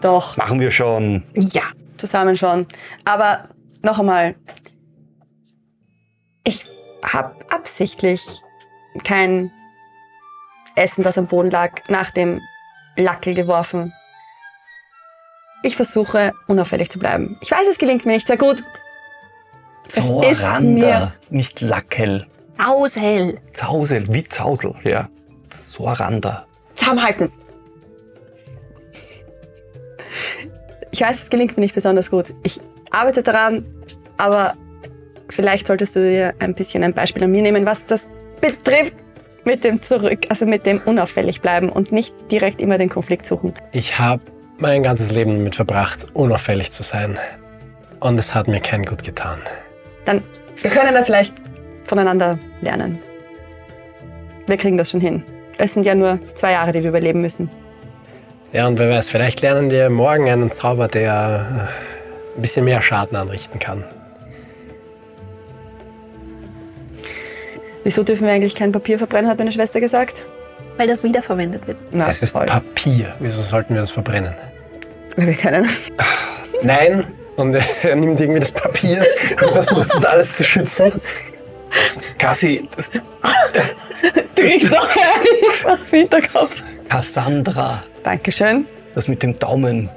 [0.00, 1.22] Doch, Machen wir schon.
[1.34, 1.62] ja,
[1.98, 2.66] zusammen schon.
[3.04, 3.48] Aber
[3.82, 4.34] noch einmal,
[6.44, 6.64] ich
[7.04, 8.42] habe absichtlich
[9.04, 9.50] kein
[10.76, 12.40] Essen, das am Boden lag, nach dem
[12.96, 13.92] Lackel geworfen.
[15.62, 17.38] Ich versuche, unauffällig zu bleiben.
[17.40, 18.62] Ich weiß, es gelingt mir nicht sehr gut.
[19.88, 22.26] Zoranda, nicht Lackel.
[22.58, 23.40] Aushell.
[23.52, 25.08] Zausel, wie Zausel, ja.
[25.52, 26.46] Soranda.
[26.74, 27.32] Zusammenhalten!
[30.90, 32.34] Ich weiß, es gelingt mir nicht besonders gut.
[32.42, 33.64] Ich arbeite daran,
[34.16, 34.54] aber
[35.34, 38.06] vielleicht solltest du dir ein bisschen ein Beispiel an mir nehmen, was das
[38.40, 38.96] betrifft
[39.44, 43.54] mit dem Zurück, also mit dem unauffällig bleiben und nicht direkt immer den Konflikt suchen.
[43.72, 44.22] Ich habe
[44.58, 47.18] mein ganzes Leben damit verbracht, unauffällig zu sein.
[48.00, 49.40] Und es hat mir kein gut getan.
[50.04, 50.22] Dann,
[50.60, 51.34] wir können da vielleicht
[51.84, 52.98] voneinander lernen.
[54.46, 55.22] Wir kriegen das schon hin.
[55.58, 57.48] Es sind ja nur zwei Jahre, die wir überleben müssen.
[58.52, 61.70] Ja, und wer weiß, vielleicht lernen wir morgen einen Zauber, der
[62.34, 63.84] äh, ein bisschen mehr Schaden anrichten kann.
[67.84, 70.22] Wieso dürfen wir eigentlich kein Papier verbrennen, hat meine Schwester gesagt.
[70.76, 71.76] Weil das wiederverwendet wird.
[71.92, 72.46] Na, es ist toll.
[72.46, 73.14] Papier.
[73.20, 74.34] Wieso sollten wir das verbrennen?
[75.16, 75.68] Weil wir können.
[76.62, 77.04] Nein.
[77.36, 79.04] Und er nimmt irgendwie das Papier
[79.42, 80.92] und versucht das alles zu schützen.
[82.18, 86.62] Cassie, das, Du kriegst noch einen auf den Hinterkopf.
[86.88, 88.66] Cassandra, Dankeschön.
[88.94, 89.88] das mit dem Daumen,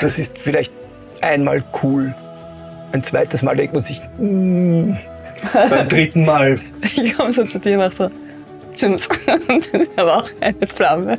[0.00, 0.72] das ist vielleicht
[1.20, 2.14] einmal cool.
[2.92, 4.94] Ein zweites Mal denkt man sich, mm,
[5.52, 6.58] beim dritten Mal,
[6.96, 8.10] Ich komme so zu dir und mach so.
[8.80, 9.00] Dann
[9.96, 11.18] aber auch eine Flamme.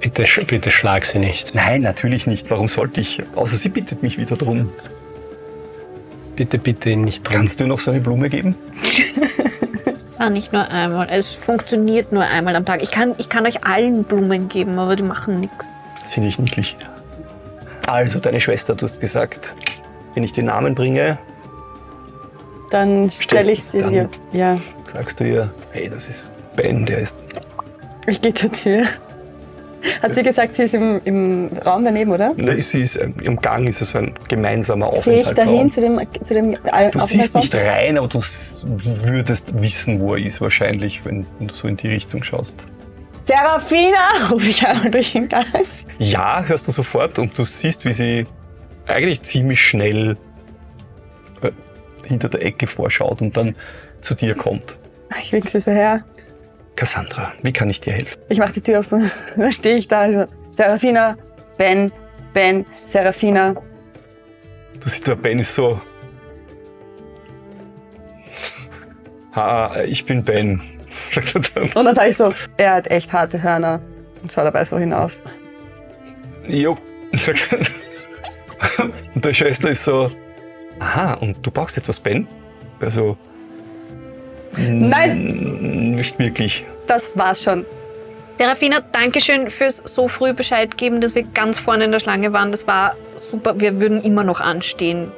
[0.00, 1.54] Bitte, bitte schlag sie nicht.
[1.54, 2.50] nein, natürlich nicht.
[2.50, 3.22] Warum sollte ich?
[3.34, 4.70] Außer sie bittet mich wieder drum.
[6.36, 7.36] Bitte, bitte nicht drum.
[7.36, 8.54] Kannst du noch so eine Blume geben?
[10.18, 11.08] Ah, nicht nur einmal.
[11.10, 12.80] Es funktioniert nur einmal am Tag.
[12.80, 15.74] Ich kann, ich kann euch allen Blumen geben, aber die machen nichts.
[16.00, 16.76] Das finde ich niedlich.
[17.88, 19.52] Also, deine Schwester, du hast gesagt,
[20.14, 21.18] wenn ich den Namen bringe,
[22.70, 24.08] Dann stelle ich sie dir.
[24.32, 24.58] Ja,
[24.92, 27.18] sagst du ihr, hey, das ist Ben, der ist.
[28.06, 28.84] ich gehe zur Tür.
[30.00, 32.32] Hat sie gesagt, sie ist im, im Raum daneben, oder?
[32.34, 35.72] Ne, sie ist, ähm, Im Gang ist es so ein gemeinsamer Sehe ich dahin Aufenthaltsraum.
[35.72, 37.40] zu dem, zu dem äh, Du siehst Aufenthaltsraum?
[37.40, 38.20] nicht rein, aber du
[39.04, 42.68] würdest wissen, wo er ist, wahrscheinlich, wenn du so in die Richtung schaust.
[43.24, 44.28] Serafina!
[44.30, 45.46] rufe ich einmal durch den Gang.
[45.98, 48.26] Ja, hörst du sofort und du siehst, wie sie
[48.86, 50.16] eigentlich ziemlich schnell
[51.42, 51.50] äh,
[52.04, 53.56] hinter der Ecke vorschaut und dann
[54.00, 54.78] zu dir kommt.
[55.20, 56.04] Ich winke sie so her.
[56.76, 58.20] Cassandra, wie kann ich dir helfen?
[58.28, 60.00] Ich mache die Tür auf und da stehe ich da.
[60.00, 61.16] Also, Serafina,
[61.58, 61.92] Ben,
[62.32, 63.54] Ben, Serafina.
[64.80, 65.80] Du siehst, der Ben ist so.
[69.34, 70.60] Ha, ich bin Ben,
[71.10, 71.72] sagt er dann.
[71.72, 73.80] Und dann sage ich so, er hat echt harte Hörner.
[74.22, 75.12] Und schau dabei so hinauf.
[76.46, 76.76] Jo,
[77.12, 77.58] sagt er.
[79.14, 80.10] Und der Schwester ist so.
[80.78, 82.26] Aha, und du brauchst etwas, Ben?
[82.80, 83.16] Also.
[84.56, 85.94] Nein.
[85.94, 86.64] Nicht wirklich.
[86.86, 87.64] Das war's schon.
[88.38, 92.50] Serafina, Dankeschön fürs so früh Bescheid geben, dass wir ganz vorne in der Schlange waren.
[92.50, 93.60] Das war super.
[93.60, 95.12] Wir würden immer noch anstehen.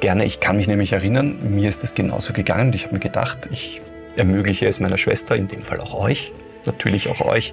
[0.00, 3.00] Gerne, ich kann mich nämlich erinnern, mir ist es genauso gegangen und ich habe mir
[3.00, 3.80] gedacht, ich
[4.16, 6.32] ermögliche es meiner Schwester, in dem Fall auch euch,
[6.66, 7.52] natürlich auch euch,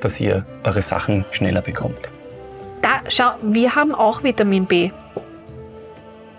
[0.00, 2.08] dass ihr eure Sachen schneller bekommt.
[2.82, 4.90] Da, schau, wir haben auch Vitamin B.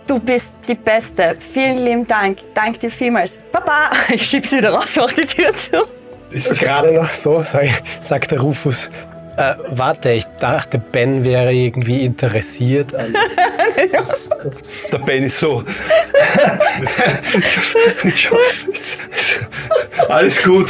[0.08, 1.36] Du bist die Beste.
[1.54, 2.40] Vielen lieben Dank.
[2.56, 3.38] Dank dir vielmals.
[3.52, 3.92] Papa!
[4.10, 5.84] Ich schieb sie wieder raus, mach die Tür zu.
[6.32, 7.68] Ist gerade noch so, sag,
[8.02, 8.90] sagt der Rufus.
[9.38, 12.92] Äh, warte, ich dachte, Ben wäre irgendwie interessiert.
[14.92, 15.64] Der Ben ist so.
[20.10, 20.68] Alles gut.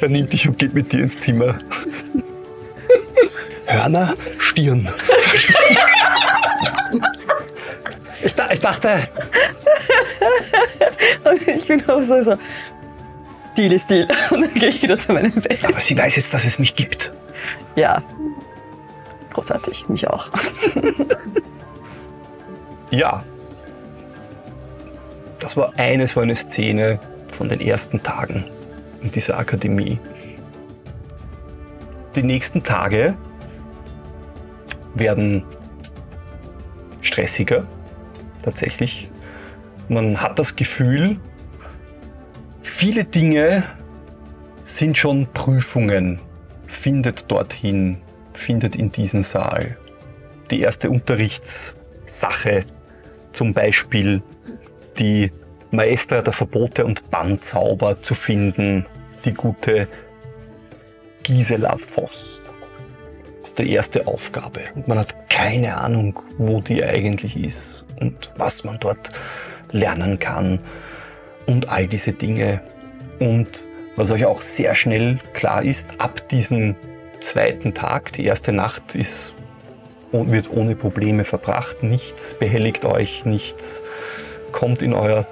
[0.00, 1.58] Er nimmt dich und geht mit dir ins Zimmer.
[3.66, 4.88] Hörner, Stirn.
[8.22, 9.06] Ich, da, ich dachte,
[11.24, 12.38] Und ich bin auch so, so.
[13.56, 14.08] Deal ist Deal.
[14.30, 15.64] Und dann gehe ich wieder zu meinem Bett.
[15.64, 17.12] Aber sie weiß jetzt, dass es mich gibt.
[17.76, 18.02] Ja.
[19.32, 19.88] Großartig.
[19.88, 20.30] Mich auch.
[22.90, 23.24] Ja.
[25.40, 27.00] Das war eine so eine Szene
[27.32, 28.44] von den ersten Tagen
[29.00, 29.98] in dieser Akademie.
[32.14, 33.16] Die nächsten Tage
[34.94, 35.44] werden
[37.02, 37.66] stressiger,
[38.42, 39.10] tatsächlich.
[39.88, 41.20] Man hat das Gefühl,
[42.62, 43.64] viele Dinge
[44.64, 46.20] sind schon Prüfungen.
[46.66, 47.98] Findet dorthin,
[48.32, 49.76] findet in diesen Saal.
[50.50, 52.64] Die erste Unterrichtssache,
[53.32, 54.22] zum Beispiel
[54.98, 55.30] die
[55.70, 58.86] Meister der Verbote und Bannzauber zu finden,
[59.24, 59.88] die gute
[61.22, 62.44] Gisela Voss.
[63.44, 64.60] Ist die erste Aufgabe.
[64.74, 69.10] Und man hat keine Ahnung, wo die eigentlich ist und was man dort
[69.70, 70.60] lernen kann
[71.46, 72.62] und all diese Dinge.
[73.20, 73.64] Und
[73.96, 76.74] was euch auch sehr schnell klar ist, ab diesem
[77.20, 79.34] zweiten Tag, die erste Nacht ist,
[80.10, 83.82] wird ohne Probleme verbracht, nichts behelligt euch, nichts
[84.52, 85.26] kommt in euer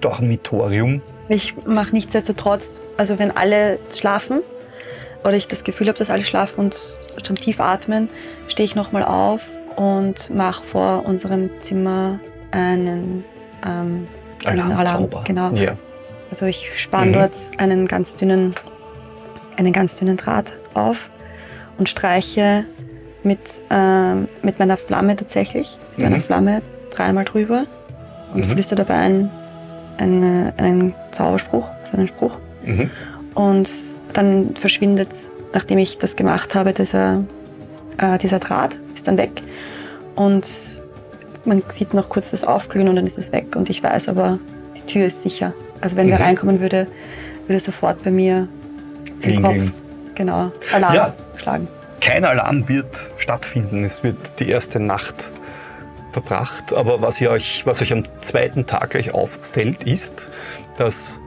[0.00, 1.00] Dormitorium.
[1.28, 4.40] Ich mache nichtsdestotrotz, also wenn alle schlafen
[5.24, 6.76] oder ich das Gefühl habe, dass alle schlafen und
[7.24, 8.08] schon tief atmen,
[8.48, 9.42] stehe ich nochmal auf
[9.76, 12.18] und mache vor unserem Zimmer
[12.50, 13.24] einen,
[13.66, 14.06] ähm,
[14.44, 14.70] Alarm.
[14.72, 15.24] Alarmzauber.
[15.24, 15.50] Genau.
[15.52, 15.72] Ja.
[16.30, 17.12] Also ich spanne Mhm.
[17.14, 18.54] dort einen ganz dünnen,
[19.56, 21.10] einen ganz dünnen Draht auf
[21.78, 22.64] und streiche
[23.24, 23.40] mit,
[23.70, 26.22] ähm, mit meiner Flamme tatsächlich, mit meiner Mhm.
[26.22, 26.62] Flamme
[26.94, 27.66] dreimal drüber
[28.34, 28.50] und Mhm.
[28.52, 29.30] flüstere dabei einen,
[29.98, 32.38] einen, einen Zauberspruch, so einen Spruch.
[33.38, 33.70] Und
[34.14, 35.10] dann verschwindet,
[35.52, 37.22] nachdem ich das gemacht habe, dieser,
[37.96, 39.30] äh, dieser Draht, ist dann weg.
[40.16, 40.44] Und
[41.44, 43.54] man sieht noch kurz das Aufglühen und dann ist es weg.
[43.54, 44.40] Und ich weiß aber,
[44.76, 45.52] die Tür ist sicher.
[45.80, 46.24] Also wenn wer Mhm.
[46.24, 46.88] reinkommen würde,
[47.46, 48.48] würde sofort bei mir
[49.24, 49.40] den.
[49.40, 49.72] Kopf,
[50.16, 51.14] genau, Alarm Ja.
[51.36, 51.68] schlagen.
[52.00, 53.84] Kein Alarm wird stattfinden.
[53.84, 55.30] Es wird die erste Nacht
[56.12, 56.72] verbracht.
[56.72, 60.28] Aber was, ihr euch, was euch am zweiten Tag gleich auffällt, ist,
[60.76, 61.20] dass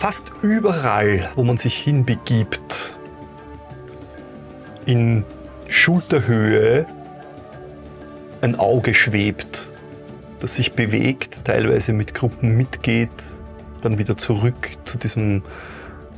[0.00, 2.96] fast überall, wo man sich hinbegibt,
[4.86, 5.26] in
[5.68, 6.86] Schulterhöhe
[8.40, 9.68] ein Auge schwebt,
[10.40, 13.10] das sich bewegt, teilweise mit Gruppen mitgeht,
[13.82, 15.42] dann wieder zurück zu diesem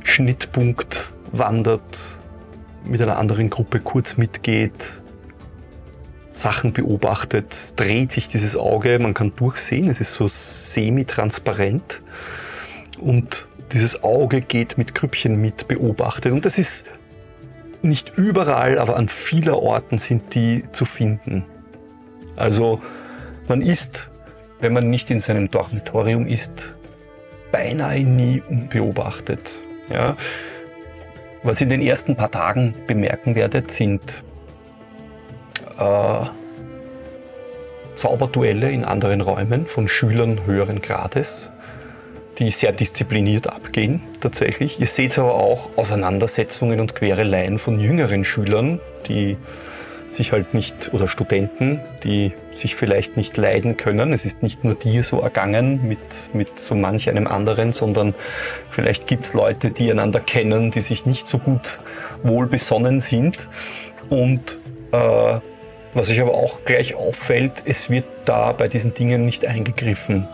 [0.01, 1.99] Schnittpunkt wandert,
[2.85, 5.01] mit einer anderen Gruppe kurz mitgeht,
[6.31, 11.99] Sachen beobachtet, dreht sich dieses Auge, man kann durchsehen, es ist so semi-transparent
[13.01, 16.87] und dieses Auge geht mit Grüppchen mit beobachtet und das ist
[17.81, 21.43] nicht überall, aber an vieler Orten sind die zu finden.
[22.35, 22.81] Also
[23.47, 24.11] man ist,
[24.61, 26.75] wenn man nicht in seinem Dormitorium ist,
[27.51, 29.59] beinahe nie unbeobachtet.
[29.89, 30.15] Ja?
[31.43, 34.23] Was in den ersten paar Tagen bemerken werdet, sind
[35.77, 36.25] äh,
[37.95, 41.51] Zauberduelle in anderen Räumen von Schülern höheren Grades,
[42.39, 44.79] die sehr diszipliniert abgehen tatsächlich.
[44.79, 49.37] Ihr seht aber auch Auseinandersetzungen und Quereleien von jüngeren Schülern, die
[50.13, 54.13] sich halt nicht, oder Studenten, die sich vielleicht nicht leiden können.
[54.13, 58.13] Es ist nicht nur dir so ergangen mit, mit so manch einem anderen, sondern
[58.69, 61.79] vielleicht gibt es Leute, die einander kennen, die sich nicht so gut
[62.21, 63.49] wohlbesonnen sind.
[64.09, 64.59] Und
[64.91, 65.39] äh,
[65.93, 70.27] was sich aber auch gleich auffällt, es wird da bei diesen Dingen nicht eingegriffen.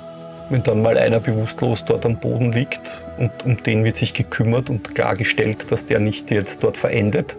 [0.49, 4.69] Wenn dann mal einer bewusstlos dort am Boden liegt und um den wird sich gekümmert
[4.69, 7.37] und klargestellt, dass der nicht jetzt dort verendet,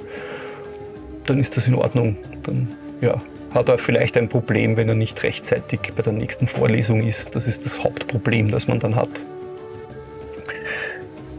[1.27, 2.17] dann ist das in Ordnung.
[2.45, 2.69] Dann
[3.01, 3.21] ja,
[3.53, 7.35] hat er vielleicht ein Problem, wenn er nicht rechtzeitig bei der nächsten Vorlesung ist.
[7.35, 9.09] Das ist das Hauptproblem, das man dann hat.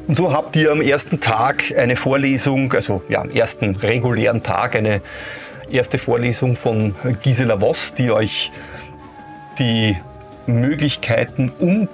[0.07, 4.75] Und so habt ihr am ersten Tag eine Vorlesung, also ja, am ersten regulären Tag
[4.75, 5.01] eine
[5.71, 8.51] erste Vorlesung von Gisela Voss, die euch
[9.57, 9.95] die
[10.47, 11.89] Möglichkeiten und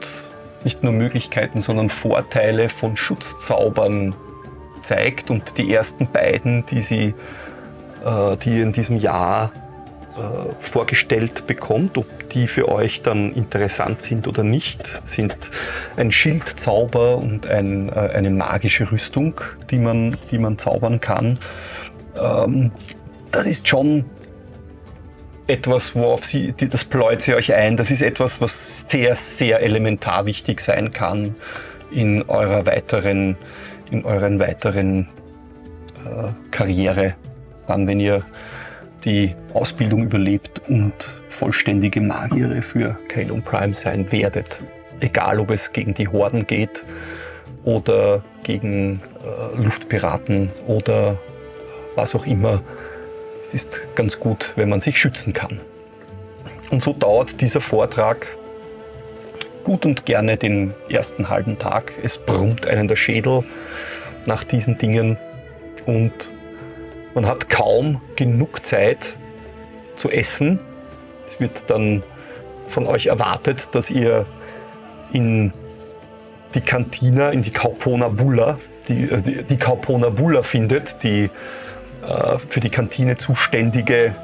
[0.63, 4.15] nicht nur Möglichkeiten, sondern Vorteile von Schutzzaubern
[4.83, 5.29] zeigt.
[5.29, 7.13] Und die ersten beiden, die sie
[8.05, 9.51] äh, die in diesem Jahr
[10.17, 15.51] äh, vorgestellt bekommt, ob die für euch dann interessant sind oder nicht, sind
[15.95, 21.39] ein Schildzauber und ein, äh, eine magische Rüstung, die man, die man zaubern kann.
[22.19, 22.71] Ähm,
[23.31, 24.05] das ist schon
[25.47, 27.77] etwas, worauf sie, das pläut sie euch ein.
[27.77, 31.35] Das ist etwas, was sehr, sehr elementar wichtig sein kann
[31.91, 33.37] in eurer weiteren,
[33.89, 35.07] in euren weiteren
[36.05, 37.15] äh, Karriere,
[37.67, 38.23] dann wenn ihr
[39.05, 40.93] die Ausbildung überlebt und
[41.29, 44.61] vollständige Magiere für Kalon Prime sein werdet.
[44.99, 46.83] Egal, ob es gegen die Horden geht
[47.63, 51.17] oder gegen äh, Luftpiraten oder
[51.95, 52.61] was auch immer.
[53.47, 55.61] Es ist ganz gut, wenn man sich schützen kann.
[56.69, 58.27] Und so dauert dieser Vortrag
[59.63, 61.93] gut und gerne den ersten halben Tag.
[62.03, 63.45] Es brummt einen der Schädel
[64.25, 65.17] nach diesen Dingen
[65.85, 66.29] und
[67.15, 69.15] man hat kaum genug Zeit
[69.95, 70.59] zu essen.
[71.25, 72.03] Es wird dann
[72.67, 74.25] von euch erwartet, dass ihr
[75.13, 75.53] in
[76.53, 81.29] die Cantina, in die Kaupona Bulla, die, äh, die, die Kaupona Bulla findet, die
[82.07, 84.15] äh, für die Kantine zuständige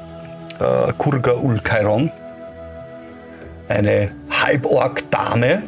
[0.58, 2.10] äh, Kurga Ulkairon,
[3.68, 5.62] eine Halborg-Dame,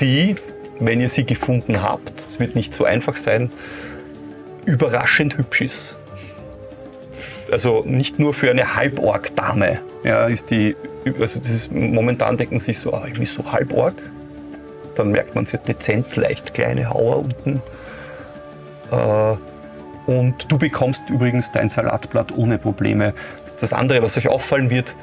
[0.00, 0.36] die,
[0.80, 3.50] wenn ihr sie gefunden habt, es wird nicht so einfach sein,
[4.64, 5.98] überraschend hübsch ist.
[7.50, 10.74] Also nicht nur für eine Halborg-Dame ja, ist die,
[11.20, 13.94] also das ist, momentan denken sich so, ah, irgendwie so Halborg.
[14.96, 17.62] Dann merkt man, sie hat dezent leicht kleine Hauer unten.
[18.90, 19.36] Äh,
[20.06, 23.14] und du bekommst übrigens dein Salatblatt ohne Probleme.
[23.44, 24.94] Das das andere, was euch auffallen wird.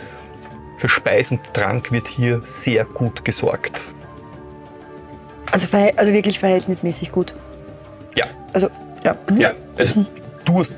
[0.77, 3.91] Für Speis und Trank wird hier sehr gut gesorgt.
[5.51, 7.33] Also, also wirklich verhältnismäßig gut.
[8.15, 8.69] Ja, Also,
[9.03, 9.15] ja.
[9.29, 9.41] Mhm.
[9.41, 9.51] ja.
[9.77, 10.05] Also,
[10.45, 10.75] du hast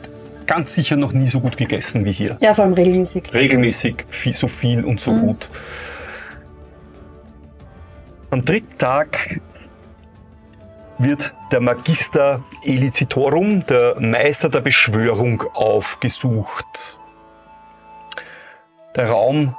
[0.48, 2.38] ganz sicher noch nie so gut gegessen wie hier.
[2.42, 3.34] Ja, vor allem regelmäßig.
[3.34, 5.50] regelmäßig viel, so viel und so gut.
[8.32, 9.40] Am dritten Tag
[11.04, 17.00] wird der Magister Elicitorum, der Meister der Beschwörung, aufgesucht.
[18.96, 19.56] Der Raum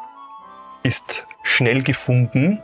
[0.82, 2.62] ist schnell gefunden.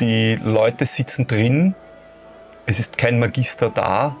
[0.00, 1.74] Die Leute sitzen drin.
[2.66, 4.16] Es ist kein Magister da.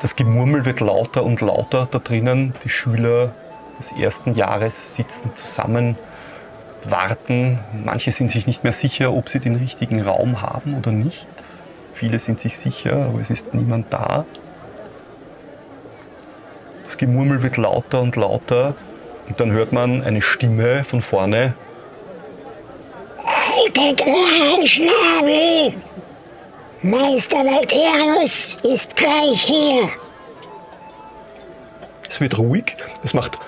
[0.00, 2.54] Das Gemurmel wird lauter und lauter da drinnen.
[2.64, 3.34] Die Schüler
[3.78, 5.96] des ersten Jahres sitzen zusammen,
[6.84, 7.58] warten.
[7.84, 11.26] Manche sind sich nicht mehr sicher, ob sie den richtigen Raum haben oder nicht.
[11.92, 14.24] Viele sind sich sicher, aber es ist niemand da.
[16.84, 18.74] Das Gemurmel wird lauter und lauter
[19.28, 21.54] und dann hört man eine Stimme von vorne.
[23.24, 25.74] Haltet euren Schnabel!
[26.80, 29.88] Meister Valterius ist gleich hier.
[32.08, 33.38] Es wird ruhig, es macht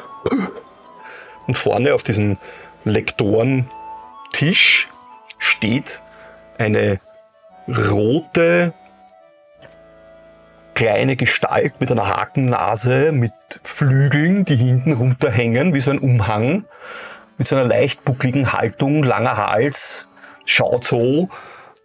[1.46, 2.38] und vorne auf diesem
[2.84, 4.88] Lektorentisch
[5.38, 6.00] steht
[6.58, 7.00] eine
[7.68, 8.72] rote
[10.74, 13.32] kleine Gestalt mit einer Hakennase, mit
[13.64, 16.64] Flügeln, die hinten runterhängen, wie so ein Umhang,
[17.36, 20.08] mit so einer leicht buckligen Haltung, langer Hals,
[20.46, 21.28] schaut so.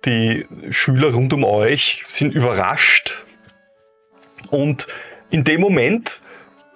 [0.05, 3.25] Die Schüler rund um euch sind überrascht.
[4.49, 4.87] Und
[5.29, 6.21] in dem Moment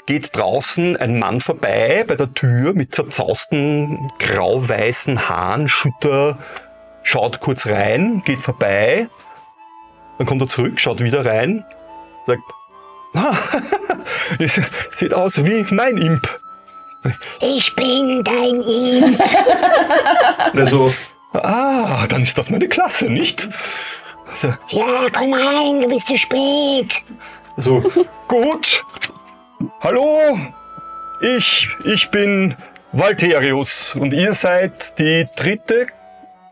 [0.10, 6.39] geht draußen ein Mann vorbei bei der Tür mit zerzausten grau-weißen Haaren, Schutter,
[7.03, 9.07] schaut kurz rein, geht vorbei,
[10.18, 11.64] dann kommt er zurück, schaut wieder rein,
[12.26, 12.41] sagt,
[13.14, 13.38] ah,
[14.39, 16.39] es sieht aus wie mein Imp.
[17.39, 19.24] Ich bin dein Imp.
[20.55, 20.91] Also,
[21.34, 23.47] ah, dann ist das meine Klasse, nicht?
[24.32, 27.03] Also, Ja, komm rein, du bist zu spät.
[27.57, 27.84] So,
[28.28, 28.84] gut.
[29.82, 30.39] Hallo,
[31.20, 32.55] ich, ich bin
[32.93, 35.88] Valterius und ihr seid die dritte,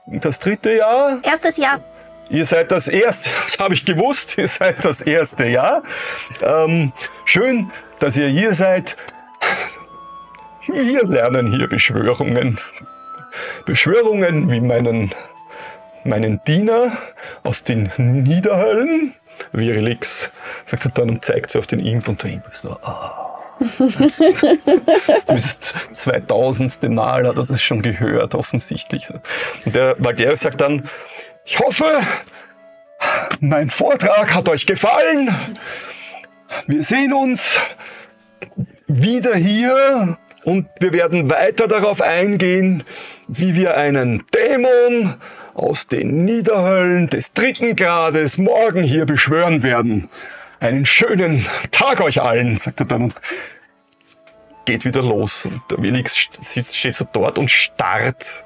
[0.08, 1.20] das dritte Jahr?
[1.24, 1.80] Erstes Jahr.
[2.30, 5.84] Ihr seid das erste, das habe ich gewusst, ihr seid das erste Jahr.
[6.42, 6.92] Ähm,
[7.24, 8.98] schön, dass ihr hier seid.
[10.68, 12.60] Wir lernen hier Beschwörungen.
[13.66, 15.16] Beschwörungen wie meinen,
[16.04, 16.92] meinen Diener
[17.44, 19.14] aus den Niederhöllen.
[19.52, 20.32] Virilix,
[20.66, 23.24] sagt er dann und zeigt sie auf den Imp und der Imp ist so, ah.
[23.60, 24.44] Das ist
[25.28, 25.60] das
[25.94, 26.84] 2000.
[26.90, 29.10] Mal hat er das schon gehört, offensichtlich.
[29.66, 30.84] Und der Valerius sagt dann,
[31.44, 32.00] ich hoffe,
[33.40, 35.36] mein Vortrag hat euch gefallen.
[36.68, 37.60] Wir sehen uns
[38.88, 42.84] wieder hier und wir werden weiter darauf eingehen,
[43.28, 45.16] wie wir einen Dämon
[45.58, 50.08] aus den Niederhöllen des dritten Grades morgen hier beschwören werden.
[50.60, 53.16] Einen schönen Tag euch allen, sagt er dann und
[54.66, 55.46] geht wieder los.
[55.46, 55.78] Und der
[56.42, 58.44] sitzt- steht so dort und starrt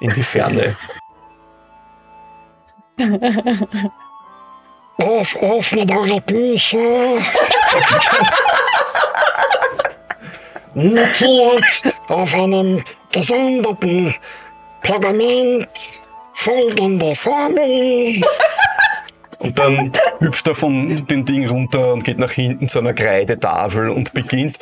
[0.00, 0.74] in die Ferne.
[4.98, 6.78] Öff, öffnet eure Bücher.
[10.74, 14.14] Notiert auf einem gesonderten
[14.82, 16.00] Pergament
[16.34, 18.22] folgende Formel.
[19.38, 23.90] Und dann hüpft er von dem Ding runter und geht nach hinten zu einer Kreidetafel
[23.90, 24.58] und beginnt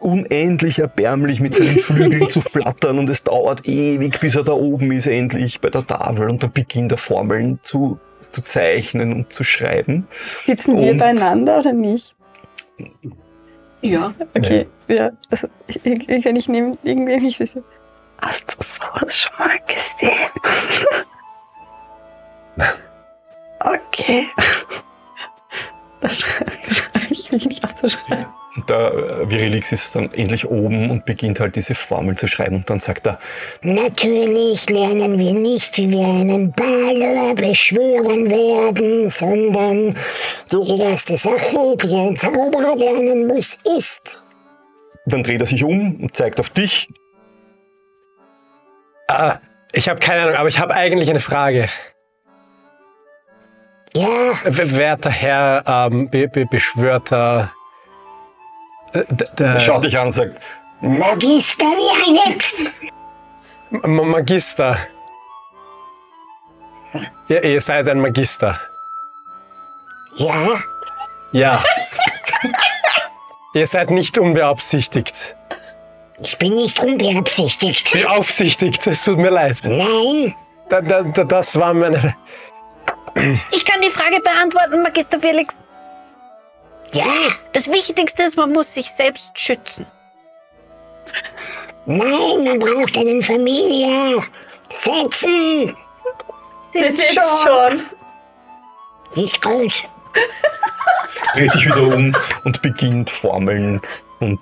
[0.00, 4.90] unendlich erbärmlich mit seinen Flügeln zu flattern und es dauert ewig, bis er da oben
[4.92, 9.44] ist endlich bei der Tafel und dann beginnt er Formeln zu, zu zeichnen und zu
[9.44, 10.08] schreiben.
[10.44, 12.16] Sitzen wir beieinander oder nicht?
[13.80, 14.14] Ja.
[14.34, 15.10] Okay, ja.
[15.30, 17.62] Also, ich, ich, ich, ich nehme irgendwie nicht sicher.
[18.22, 20.30] Hast du sowas schon mal gesehen?
[23.60, 24.28] okay.
[26.00, 28.26] Da schreibe ich mich nicht aufzuschreiben.
[28.56, 32.56] Und der äh, Virilix ist dann endlich oben und beginnt halt diese Formel zu schreiben.
[32.56, 33.18] Und dann sagt er,
[33.62, 39.96] Natürlich lernen wir nicht, wie wir einen Balor beschwören werden, sondern
[40.50, 44.24] die erste Sache, die ein Zauberer lernen muss, ist.
[45.06, 46.88] dann dreht er sich um und zeigt auf dich.
[49.12, 49.40] Ah,
[49.72, 51.68] ich habe keine Ahnung, aber ich habe eigentlich eine Frage.
[53.94, 54.08] Ja,
[54.44, 57.52] Werter Herr, ähm, be be beschwörter.
[58.94, 59.04] Äh,
[59.38, 60.40] Er schaut dich an und sagt,
[60.80, 62.64] Magister wie ein Hex.
[63.70, 64.76] M- Magister.
[67.28, 68.60] Ihr, ihr seid ein Magister.
[70.16, 70.48] Ja,
[71.32, 71.64] Ja.
[73.54, 75.34] ihr seid nicht unbeabsichtigt.
[76.20, 77.92] Ich bin nicht unbeabsichtigt.
[77.92, 79.56] Beaufsichtigt, es tut mir leid.
[79.64, 80.34] Nein,
[80.68, 82.14] Da, da, da, das war meine.
[83.50, 85.56] Ich kann die Frage beantworten, Magister Felix.
[86.92, 87.04] ja,
[87.52, 89.86] Das Wichtigste ist, man muss sich selbst schützen.
[91.86, 94.22] nein, man braucht einen Familie.
[94.70, 95.76] Setzen.
[96.72, 97.82] Sitzt schon.
[99.14, 99.84] Nicht gut.
[101.34, 103.80] dreht sich wieder um und beginnt Formeln
[104.20, 104.40] und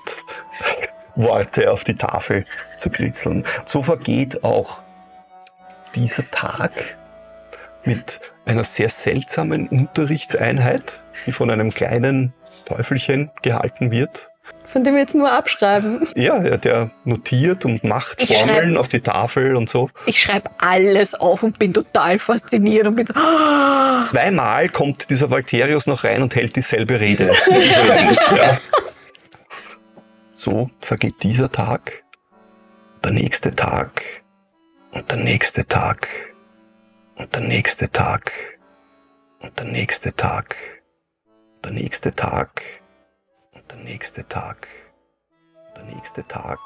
[1.23, 2.45] Worte auf die Tafel
[2.77, 3.45] zu kritzeln.
[3.65, 4.83] So vergeht auch
[5.95, 6.71] dieser Tag
[7.85, 12.33] mit einer sehr seltsamen Unterrichtseinheit, die von einem kleinen
[12.67, 14.29] Teufelchen gehalten wird.
[14.67, 16.07] Von dem wir jetzt nur abschreiben.
[16.15, 19.91] Ja, der notiert und macht Ich Formeln schreib- auf die Tafel und so.
[20.07, 23.15] Ich schreibe alles auf und bin total fasziniert und bin so.
[23.15, 27.33] "Ah." Zweimal kommt dieser Valterius noch rein und hält dieselbe Rede.
[28.37, 28.59] ja.
[30.43, 32.03] So vergeht dieser Tag,
[33.05, 34.03] der nächste Tag
[34.91, 36.09] und der nächste Tag
[37.17, 38.33] und der nächste Tag
[39.43, 40.57] und der nächste Tag,
[41.63, 42.63] der nächste Tag
[43.53, 44.67] und der nächste Tag,
[45.77, 46.59] der nächste Tag.